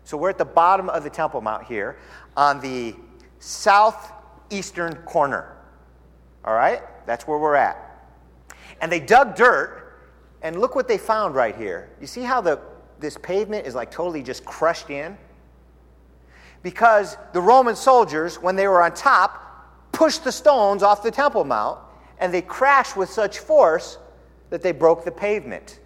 So 0.03 0.17
we're 0.17 0.31
at 0.31 0.37
the 0.37 0.43
bottom 0.43 0.89
of 0.89 1.05
the 1.05 1.09
Temple 1.09 1.39
Mount 1.39 1.63
here 1.63 1.99
on 2.35 2.59
the 2.59 2.95
southeastern 3.39 4.95
corner. 5.05 5.55
All 6.45 6.53
right? 6.53 6.81
That's 7.05 7.27
where 7.27 7.37
we're 7.37 7.55
at. 7.55 7.85
And 8.81 8.91
they 8.91 8.99
dug 8.99 9.35
dirt, 9.35 9.79
and 10.41 10.59
look 10.59 10.75
what 10.75 10.87
they 10.87 10.97
found 10.97 11.35
right 11.35 11.55
here. 11.55 11.89
You 11.99 12.07
see 12.07 12.21
how 12.21 12.41
the, 12.41 12.59
this 12.99 13.17
pavement 13.17 13.67
is 13.67 13.75
like 13.75 13.91
totally 13.91 14.23
just 14.23 14.45
crushed 14.45 14.89
in? 14.89 15.17
Because 16.63 17.17
the 17.33 17.41
Roman 17.41 17.75
soldiers, 17.75 18.41
when 18.41 18.55
they 18.55 18.67
were 18.67 18.81
on 18.81 18.93
top, 18.93 19.45
pushed 19.91 20.23
the 20.23 20.31
stones 20.31 20.83
off 20.83 21.03
the 21.03 21.11
Temple 21.11 21.43
Mount 21.43 21.79
and 22.19 22.33
they 22.33 22.41
crashed 22.41 22.97
with 22.97 23.09
such 23.09 23.39
force 23.39 23.97
that 24.49 24.61
they 24.61 24.71
broke 24.71 25.05
the 25.05 25.11
pavement. 25.11 25.79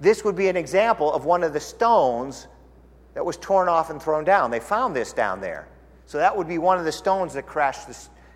This 0.00 0.24
would 0.24 0.36
be 0.36 0.48
an 0.48 0.56
example 0.56 1.12
of 1.12 1.24
one 1.24 1.42
of 1.42 1.52
the 1.52 1.60
stones 1.60 2.46
that 3.14 3.24
was 3.24 3.36
torn 3.38 3.68
off 3.68 3.90
and 3.90 4.00
thrown 4.00 4.24
down. 4.24 4.50
They 4.50 4.60
found 4.60 4.94
this 4.94 5.12
down 5.12 5.40
there. 5.40 5.68
So 6.06 6.18
that 6.18 6.36
would 6.36 6.48
be 6.48 6.58
one 6.58 6.78
of 6.78 6.84
the 6.84 6.92
stones 6.92 7.34
that 7.34 7.46
crashed 7.46 7.86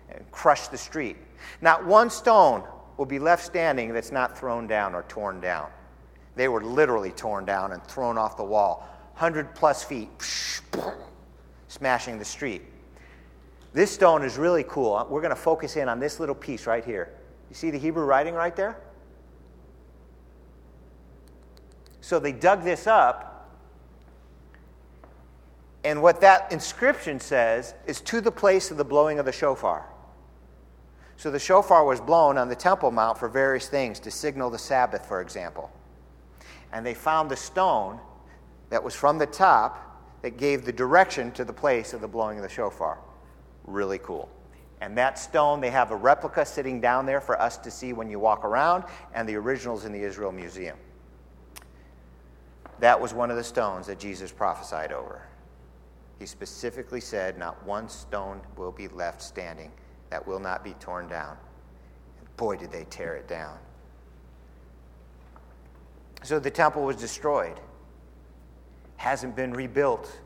the, 0.07 0.19
crushed 0.31 0.71
the 0.71 0.77
street. 0.77 1.17
Not 1.61 1.85
one 1.85 2.09
stone 2.09 2.63
will 2.97 3.05
be 3.05 3.19
left 3.19 3.43
standing 3.43 3.93
that's 3.93 4.11
not 4.11 4.37
thrown 4.37 4.67
down 4.67 4.95
or 4.95 5.03
torn 5.03 5.39
down. 5.39 5.69
They 6.35 6.47
were 6.47 6.63
literally 6.63 7.11
torn 7.11 7.45
down 7.45 7.71
and 7.71 7.83
thrown 7.83 8.17
off 8.17 8.37
the 8.37 8.43
wall, 8.43 8.87
100 9.13 9.53
plus 9.55 9.83
feet, 9.83 10.09
smashing 11.67 12.17
the 12.17 12.25
street. 12.25 12.63
This 13.73 13.91
stone 13.91 14.23
is 14.23 14.37
really 14.37 14.63
cool. 14.67 15.05
We're 15.09 15.21
going 15.21 15.31
to 15.31 15.35
focus 15.35 15.75
in 15.75 15.89
on 15.89 15.99
this 15.99 16.19
little 16.19 16.35
piece 16.35 16.67
right 16.67 16.85
here. 16.85 17.09
You 17.49 17.55
see 17.55 17.71
the 17.71 17.79
Hebrew 17.79 18.03
writing 18.03 18.33
right 18.33 18.55
there? 18.55 18.77
So 22.01 22.19
they 22.19 22.31
dug 22.31 22.63
this 22.63 22.85
up. 22.85 23.29
And 25.83 26.01
what 26.01 26.21
that 26.21 26.51
inscription 26.51 27.19
says 27.19 27.73
is 27.85 27.99
to 28.01 28.21
the 28.21 28.31
place 28.31 28.71
of 28.71 28.77
the 28.77 28.85
blowing 28.85 29.19
of 29.19 29.25
the 29.25 29.31
shofar. 29.31 29.85
So 31.17 31.31
the 31.31 31.39
shofar 31.39 31.85
was 31.85 32.01
blown 32.01 32.37
on 32.37 32.49
the 32.49 32.55
Temple 32.55 32.91
Mount 32.91 33.17
for 33.17 33.29
various 33.29 33.67
things, 33.67 33.99
to 34.01 34.11
signal 34.11 34.49
the 34.49 34.59
Sabbath, 34.59 35.05
for 35.05 35.21
example. 35.21 35.71
And 36.71 36.85
they 36.85 36.93
found 36.93 37.29
the 37.29 37.35
stone 37.35 37.99
that 38.69 38.83
was 38.83 38.95
from 38.95 39.17
the 39.17 39.27
top 39.27 39.79
that 40.21 40.37
gave 40.37 40.65
the 40.65 40.71
direction 40.71 41.31
to 41.33 41.45
the 41.45 41.53
place 41.53 41.93
of 41.93 42.01
the 42.01 42.07
blowing 42.07 42.37
of 42.37 42.43
the 42.43 42.49
shofar 42.49 42.97
really 43.65 43.99
cool. 43.99 44.29
And 44.81 44.97
that 44.97 45.17
stone, 45.17 45.61
they 45.61 45.69
have 45.69 45.91
a 45.91 45.95
replica 45.95 46.45
sitting 46.45 46.81
down 46.81 47.05
there 47.05 47.21
for 47.21 47.41
us 47.41 47.57
to 47.59 47.71
see 47.71 47.93
when 47.93 48.09
you 48.09 48.19
walk 48.19 48.43
around, 48.43 48.83
and 49.13 49.27
the 49.27 49.35
original's 49.35 49.85
in 49.85 49.93
the 49.93 50.01
Israel 50.01 50.31
Museum. 50.31 50.77
That 52.79 52.99
was 52.99 53.13
one 53.13 53.31
of 53.31 53.37
the 53.37 53.43
stones 53.43 53.87
that 53.87 53.99
Jesus 53.99 54.31
prophesied 54.31 54.91
over. 54.91 55.25
He 56.19 56.25
specifically 56.25 56.99
said, 56.99 57.37
Not 57.37 57.65
one 57.65 57.87
stone 57.87 58.41
will 58.57 58.71
be 58.71 58.89
left 58.89 59.21
standing 59.21 59.71
that 60.13 60.27
will 60.27 60.39
not 60.39 60.63
be 60.63 60.73
torn 60.73 61.07
down. 61.07 61.35
And 62.19 62.37
boy, 62.37 62.55
did 62.55 62.71
they 62.71 62.83
tear 62.91 63.15
it 63.15 63.27
down. 63.27 63.57
So 66.21 66.37
the 66.37 66.51
temple 66.51 66.83
was 66.83 66.97
destroyed, 66.97 67.59
hasn't 68.97 69.35
been 69.35 69.53
rebuilt 69.53 70.19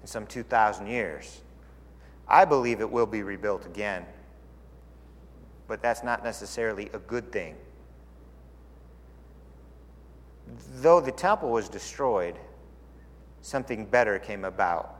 in 0.00 0.06
some 0.06 0.26
2,000 0.26 0.86
years. 0.86 1.42
I 2.26 2.46
believe 2.46 2.80
it 2.80 2.90
will 2.90 3.04
be 3.04 3.22
rebuilt 3.22 3.66
again, 3.66 4.06
but 5.68 5.82
that's 5.82 6.02
not 6.02 6.24
necessarily 6.24 6.88
a 6.94 6.98
good 6.98 7.30
thing. 7.30 7.54
Though 10.76 11.02
the 11.02 11.12
temple 11.12 11.50
was 11.50 11.68
destroyed, 11.68 12.36
something 13.42 13.84
better 13.84 14.18
came 14.18 14.46
about. 14.46 14.96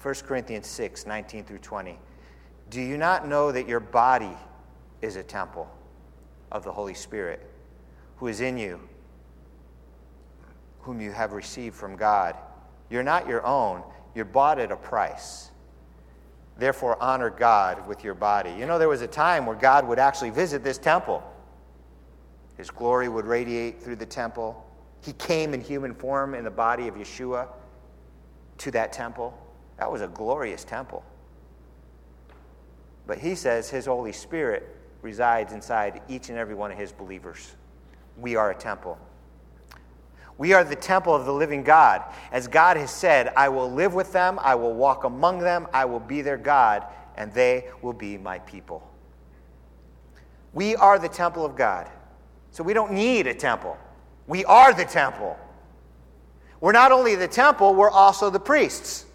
1 0.00 0.14
Corinthians 0.26 0.68
6 0.68 1.04
19 1.04 1.44
through 1.44 1.58
20. 1.58 1.98
Do 2.72 2.80
you 2.80 2.96
not 2.96 3.28
know 3.28 3.52
that 3.52 3.68
your 3.68 3.80
body 3.80 4.34
is 5.02 5.16
a 5.16 5.22
temple 5.22 5.70
of 6.50 6.64
the 6.64 6.72
Holy 6.72 6.94
Spirit 6.94 7.46
who 8.16 8.28
is 8.28 8.40
in 8.40 8.56
you, 8.56 8.80
whom 10.80 10.98
you 10.98 11.12
have 11.12 11.34
received 11.34 11.76
from 11.76 11.96
God? 11.96 12.34
You're 12.88 13.02
not 13.02 13.28
your 13.28 13.44
own, 13.44 13.82
you're 14.14 14.24
bought 14.24 14.58
at 14.58 14.72
a 14.72 14.76
price. 14.76 15.50
Therefore, 16.56 16.96
honor 16.98 17.28
God 17.28 17.86
with 17.86 18.02
your 18.02 18.14
body. 18.14 18.52
You 18.58 18.64
know, 18.64 18.78
there 18.78 18.88
was 18.88 19.02
a 19.02 19.06
time 19.06 19.44
where 19.44 19.56
God 19.56 19.86
would 19.86 19.98
actually 19.98 20.30
visit 20.30 20.64
this 20.64 20.78
temple. 20.78 21.22
His 22.56 22.70
glory 22.70 23.10
would 23.10 23.26
radiate 23.26 23.82
through 23.82 23.96
the 23.96 24.06
temple. 24.06 24.66
He 25.02 25.12
came 25.12 25.52
in 25.52 25.60
human 25.60 25.92
form 25.92 26.34
in 26.34 26.42
the 26.42 26.50
body 26.50 26.88
of 26.88 26.94
Yeshua 26.94 27.48
to 28.56 28.70
that 28.70 28.94
temple. 28.94 29.38
That 29.76 29.92
was 29.92 30.00
a 30.00 30.08
glorious 30.08 30.64
temple. 30.64 31.04
But 33.06 33.18
he 33.18 33.34
says 33.34 33.68
his 33.68 33.86
Holy 33.86 34.12
Spirit 34.12 34.76
resides 35.02 35.52
inside 35.52 36.00
each 36.08 36.28
and 36.28 36.38
every 36.38 36.54
one 36.54 36.70
of 36.70 36.78
his 36.78 36.92
believers. 36.92 37.54
We 38.16 38.36
are 38.36 38.50
a 38.50 38.54
temple. 38.54 38.98
We 40.38 40.52
are 40.54 40.64
the 40.64 40.76
temple 40.76 41.14
of 41.14 41.24
the 41.24 41.32
living 41.32 41.62
God. 41.62 42.02
As 42.30 42.48
God 42.48 42.76
has 42.76 42.90
said, 42.90 43.32
I 43.36 43.48
will 43.48 43.70
live 43.70 43.94
with 43.94 44.12
them, 44.12 44.38
I 44.42 44.54
will 44.54 44.74
walk 44.74 45.04
among 45.04 45.40
them, 45.40 45.66
I 45.72 45.84
will 45.84 46.00
be 46.00 46.22
their 46.22 46.36
God, 46.36 46.84
and 47.16 47.32
they 47.32 47.68
will 47.82 47.92
be 47.92 48.16
my 48.16 48.38
people. 48.40 48.88
We 50.52 50.76
are 50.76 50.98
the 50.98 51.08
temple 51.08 51.44
of 51.44 51.56
God. 51.56 51.88
So 52.50 52.62
we 52.62 52.74
don't 52.74 52.92
need 52.92 53.26
a 53.26 53.34
temple. 53.34 53.76
We 54.26 54.44
are 54.44 54.72
the 54.72 54.84
temple. 54.84 55.38
We're 56.60 56.72
not 56.72 56.92
only 56.92 57.14
the 57.14 57.28
temple, 57.28 57.74
we're 57.74 57.90
also 57.90 58.30
the 58.30 58.40
priests. 58.40 59.06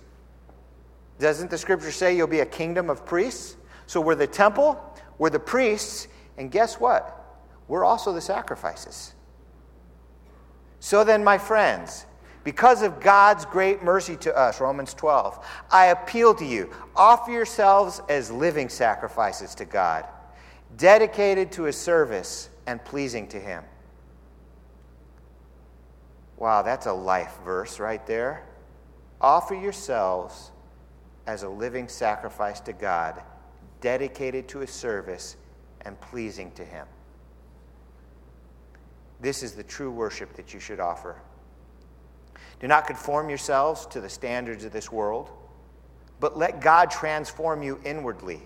Doesn't 1.19 1.49
the 1.49 1.57
scripture 1.57 1.91
say 1.91 2.15
you'll 2.15 2.27
be 2.27 2.41
a 2.41 2.45
kingdom 2.45 2.89
of 2.89 3.05
priests? 3.05 3.55
So 3.87 3.99
we're 4.01 4.15
the 4.15 4.27
temple, 4.27 4.79
we're 5.17 5.29
the 5.29 5.39
priests, 5.39 6.07
and 6.37 6.51
guess 6.51 6.79
what? 6.79 7.13
We're 7.67 7.83
also 7.83 8.13
the 8.13 8.21
sacrifices. 8.21 9.13
So 10.79 11.03
then, 11.03 11.23
my 11.23 11.37
friends, 11.37 12.05
because 12.43 12.81
of 12.81 13.01
God's 13.01 13.45
great 13.45 13.83
mercy 13.83 14.15
to 14.17 14.37
us, 14.37 14.61
Romans 14.61 14.93
12, 14.93 15.45
I 15.71 15.87
appeal 15.87 16.35
to 16.35 16.45
you 16.45 16.69
offer 16.95 17.31
yourselves 17.31 18.01
as 18.07 18.31
living 18.31 18.69
sacrifices 18.69 19.55
to 19.55 19.65
God, 19.65 20.05
dedicated 20.77 21.51
to 21.53 21.63
his 21.63 21.75
service 21.75 22.49
and 22.65 22.83
pleasing 22.85 23.27
to 23.29 23.39
him. 23.39 23.63
Wow, 26.37 26.61
that's 26.61 26.85
a 26.85 26.93
life 26.93 27.33
verse 27.43 27.79
right 27.79 28.05
there. 28.05 28.45
Offer 29.19 29.55
yourselves 29.55 30.51
as 31.25 31.43
a 31.43 31.49
living 31.49 31.87
sacrifice 31.87 32.59
to 32.61 32.73
God, 32.73 33.21
dedicated 33.81 34.47
to 34.49 34.59
his 34.59 34.71
service 34.71 35.37
and 35.81 35.99
pleasing 36.01 36.51
to 36.51 36.65
him. 36.65 36.87
This 39.19 39.43
is 39.43 39.53
the 39.53 39.63
true 39.63 39.91
worship 39.91 40.33
that 40.35 40.53
you 40.53 40.59
should 40.59 40.79
offer. 40.79 41.21
Do 42.59 42.67
not 42.67 42.87
conform 42.87 43.29
yourselves 43.29 43.85
to 43.87 44.01
the 44.01 44.09
standards 44.09 44.63
of 44.63 44.71
this 44.71 44.91
world, 44.91 45.29
but 46.19 46.37
let 46.37 46.61
God 46.61 46.89
transform 46.89 47.61
you 47.61 47.79
inwardly 47.83 48.41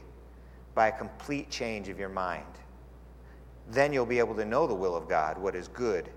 by 0.75 0.87
a 0.87 0.91
complete 0.91 1.49
change 1.49 1.89
of 1.89 1.99
your 1.99 2.09
mind. 2.09 2.45
Then 3.69 3.93
you'll 3.93 4.05
be 4.05 4.19
able 4.19 4.35
to 4.35 4.45
know 4.45 4.67
the 4.67 4.75
will 4.75 4.95
of 4.95 5.07
God, 5.07 5.37
what 5.37 5.55
is 5.55 5.67
good 5.69 6.09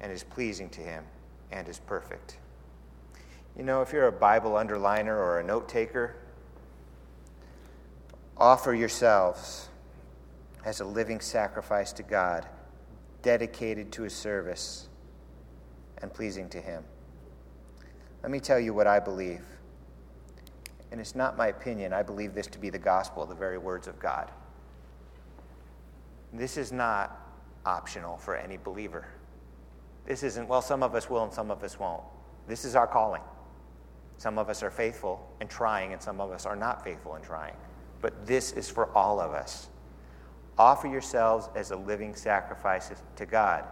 and 0.00 0.10
is 0.12 0.24
pleasing 0.24 0.68
to 0.70 0.80
Him 0.80 1.04
and 1.52 1.68
is 1.68 1.78
perfect. 1.78 2.38
You 3.56 3.62
know, 3.62 3.82
if 3.82 3.92
you're 3.92 4.08
a 4.08 4.12
Bible 4.12 4.52
underliner 4.52 5.16
or 5.16 5.40
a 5.40 5.44
note 5.44 5.68
taker, 5.68 6.16
offer 8.36 8.74
yourselves 8.74 9.68
as 10.64 10.80
a 10.80 10.84
living 10.84 11.20
sacrifice 11.20 11.92
to 11.92 12.02
God 12.02 12.46
dedicated 13.22 13.92
to 13.92 14.02
his 14.02 14.14
service 14.14 14.88
and 15.98 16.12
pleasing 16.12 16.48
to 16.50 16.60
him. 16.60 16.84
Let 18.22 18.30
me 18.30 18.40
tell 18.40 18.58
you 18.58 18.74
what 18.74 18.86
I 18.86 19.00
believe. 19.00 19.44
And 20.90 21.00
it's 21.00 21.14
not 21.14 21.36
my 21.36 21.48
opinion. 21.48 21.92
I 21.92 22.02
believe 22.02 22.34
this 22.34 22.46
to 22.48 22.58
be 22.58 22.70
the 22.70 22.78
gospel, 22.78 23.24
the 23.24 23.34
very 23.34 23.58
words 23.58 23.86
of 23.88 23.98
God. 23.98 24.30
This 26.32 26.56
is 26.56 26.72
not 26.72 27.18
optional 27.64 28.16
for 28.16 28.36
any 28.36 28.56
believer. 28.56 29.06
This 30.06 30.22
isn't, 30.22 30.48
well, 30.48 30.62
some 30.62 30.82
of 30.82 30.94
us 30.94 31.08
will 31.08 31.24
and 31.24 31.32
some 31.32 31.50
of 31.50 31.62
us 31.62 31.78
won't. 31.78 32.02
This 32.46 32.64
is 32.64 32.74
our 32.74 32.86
calling. 32.86 33.22
Some 34.18 34.38
of 34.38 34.48
us 34.48 34.62
are 34.62 34.70
faithful 34.70 35.28
and 35.40 35.48
trying, 35.48 35.92
and 35.92 36.02
some 36.02 36.20
of 36.20 36.30
us 36.30 36.46
are 36.46 36.56
not 36.56 36.84
faithful 36.84 37.14
and 37.14 37.24
trying. 37.24 37.54
But 38.02 38.26
this 38.26 38.52
is 38.52 38.68
for 38.68 38.94
all 38.94 39.20
of 39.20 39.30
us. 39.30 39.68
Offer 40.58 40.88
yourselves 40.88 41.48
as 41.54 41.70
a 41.70 41.76
living 41.76 42.14
sacrifice 42.14 42.92
to 43.16 43.24
God, 43.24 43.64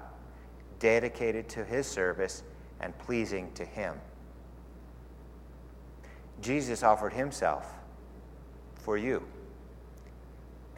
dedicated 0.78 1.48
to 1.50 1.64
His 1.64 1.86
service 1.86 2.42
and 2.80 2.96
pleasing 2.96 3.52
to 3.52 3.64
Him. 3.64 4.00
Jesus 6.40 6.82
offered 6.82 7.12
Himself 7.12 7.74
for 8.76 8.96
you. 8.96 9.22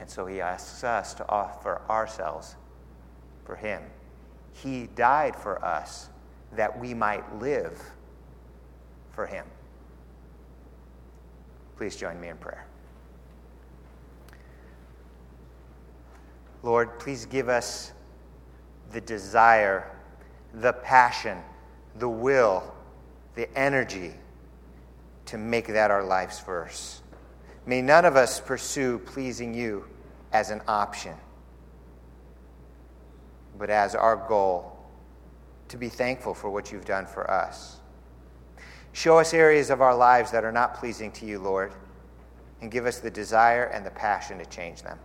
And 0.00 0.10
so 0.10 0.26
He 0.26 0.40
asks 0.40 0.82
us 0.82 1.14
to 1.14 1.28
offer 1.28 1.82
ourselves 1.88 2.56
for 3.44 3.54
Him. 3.54 3.82
He 4.54 4.88
died 4.96 5.36
for 5.36 5.64
us 5.64 6.08
that 6.56 6.80
we 6.80 6.94
might 6.94 7.38
live 7.38 7.80
for 9.12 9.26
Him. 9.26 9.44
Please 11.76 11.96
join 11.96 12.20
me 12.20 12.28
in 12.28 12.36
prayer. 12.38 12.66
Lord, 16.62 16.98
please 16.98 17.27
give 17.27 17.48
us 17.48 17.92
the 18.92 19.01
desire, 19.01 19.90
the 20.55 20.72
passion, 20.72 21.38
the 21.96 22.09
will, 22.09 22.62
the 23.35 23.53
energy 23.59 24.14
to 25.27 25.38
make 25.38 25.66
that 25.68 25.90
our 25.90 26.05
lives 26.05 26.40
verse. 26.40 27.03
May 27.66 27.81
none 27.81 28.05
of 28.05 28.16
us 28.16 28.40
pursue 28.40 28.98
pleasing 28.98 29.55
you 29.55 29.87
as 30.33 30.51
an 30.51 30.61
option, 30.68 31.14
but 33.59 33.70
as 33.70 33.94
our 33.94 34.16
goal 34.16 34.79
to 35.68 35.77
be 35.77 35.88
thankful 35.88 36.35
for 36.35 36.51
what 36.51 36.70
you've 36.70 36.85
done 36.85 37.07
for 37.07 37.31
us. 37.31 37.79
Show 38.92 39.18
us 39.18 39.33
areas 39.33 39.70
of 39.70 39.81
our 39.81 39.96
lives 39.96 40.31
that 40.33 40.44
are 40.44 40.53
not 40.53 40.75
pleasing 40.75 41.11
to 41.12 41.27
you, 41.27 41.38
Lord, 41.38 41.72
and 42.61 42.70
give 42.70 42.85
us 42.85 42.98
the 42.98 43.11
desire 43.11 43.64
and 43.64 43.87
the 43.87 43.90
passion 43.90 44.38
to 44.38 44.44
change 44.46 44.83
them. 44.83 44.98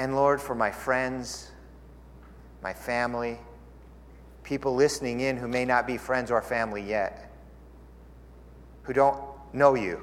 And 0.00 0.16
Lord, 0.16 0.40
for 0.40 0.54
my 0.54 0.70
friends, 0.70 1.50
my 2.62 2.72
family, 2.72 3.36
people 4.42 4.74
listening 4.74 5.20
in 5.20 5.36
who 5.36 5.46
may 5.46 5.66
not 5.66 5.86
be 5.86 5.98
friends 5.98 6.30
or 6.30 6.40
family 6.40 6.80
yet, 6.80 7.30
who 8.84 8.94
don't 8.94 9.22
know 9.52 9.74
you, 9.74 10.00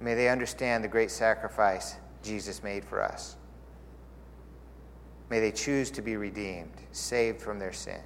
may 0.00 0.14
they 0.14 0.28
understand 0.28 0.82
the 0.82 0.88
great 0.88 1.12
sacrifice 1.12 1.94
Jesus 2.20 2.64
made 2.64 2.84
for 2.84 3.00
us. 3.00 3.36
May 5.30 5.38
they 5.38 5.52
choose 5.52 5.88
to 5.92 6.02
be 6.02 6.16
redeemed, 6.16 6.74
saved 6.90 7.40
from 7.40 7.60
their 7.60 7.72
sin, 7.72 8.00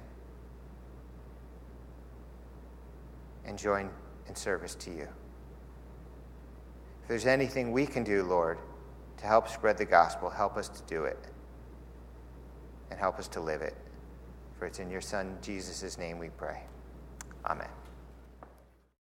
and 3.43 3.57
join 3.57 3.89
in 4.27 4.35
service 4.35 4.75
to 4.75 4.91
you. 4.91 5.07
If 7.01 7.07
there's 7.07 7.25
anything 7.25 7.71
we 7.71 7.87
can 7.87 8.03
do, 8.03 8.21
Lord, 8.21 8.59
to 9.19 9.25
help 9.25 9.47
spread 9.49 9.77
the 9.77 9.85
gospel, 9.85 10.29
help 10.29 10.57
us 10.57 10.69
to 10.69 10.81
do 10.83 11.03
it 11.03 11.19
and 12.89 12.99
help 12.99 13.19
us 13.19 13.27
to 13.29 13.39
live 13.39 13.61
it. 13.61 13.75
For 14.57 14.65
it's 14.65 14.79
in 14.79 14.89
your 14.89 15.01
Son, 15.01 15.37
Jesus' 15.41 15.97
name, 15.97 16.19
we 16.19 16.29
pray. 16.29 16.63
Amen. 17.45 17.67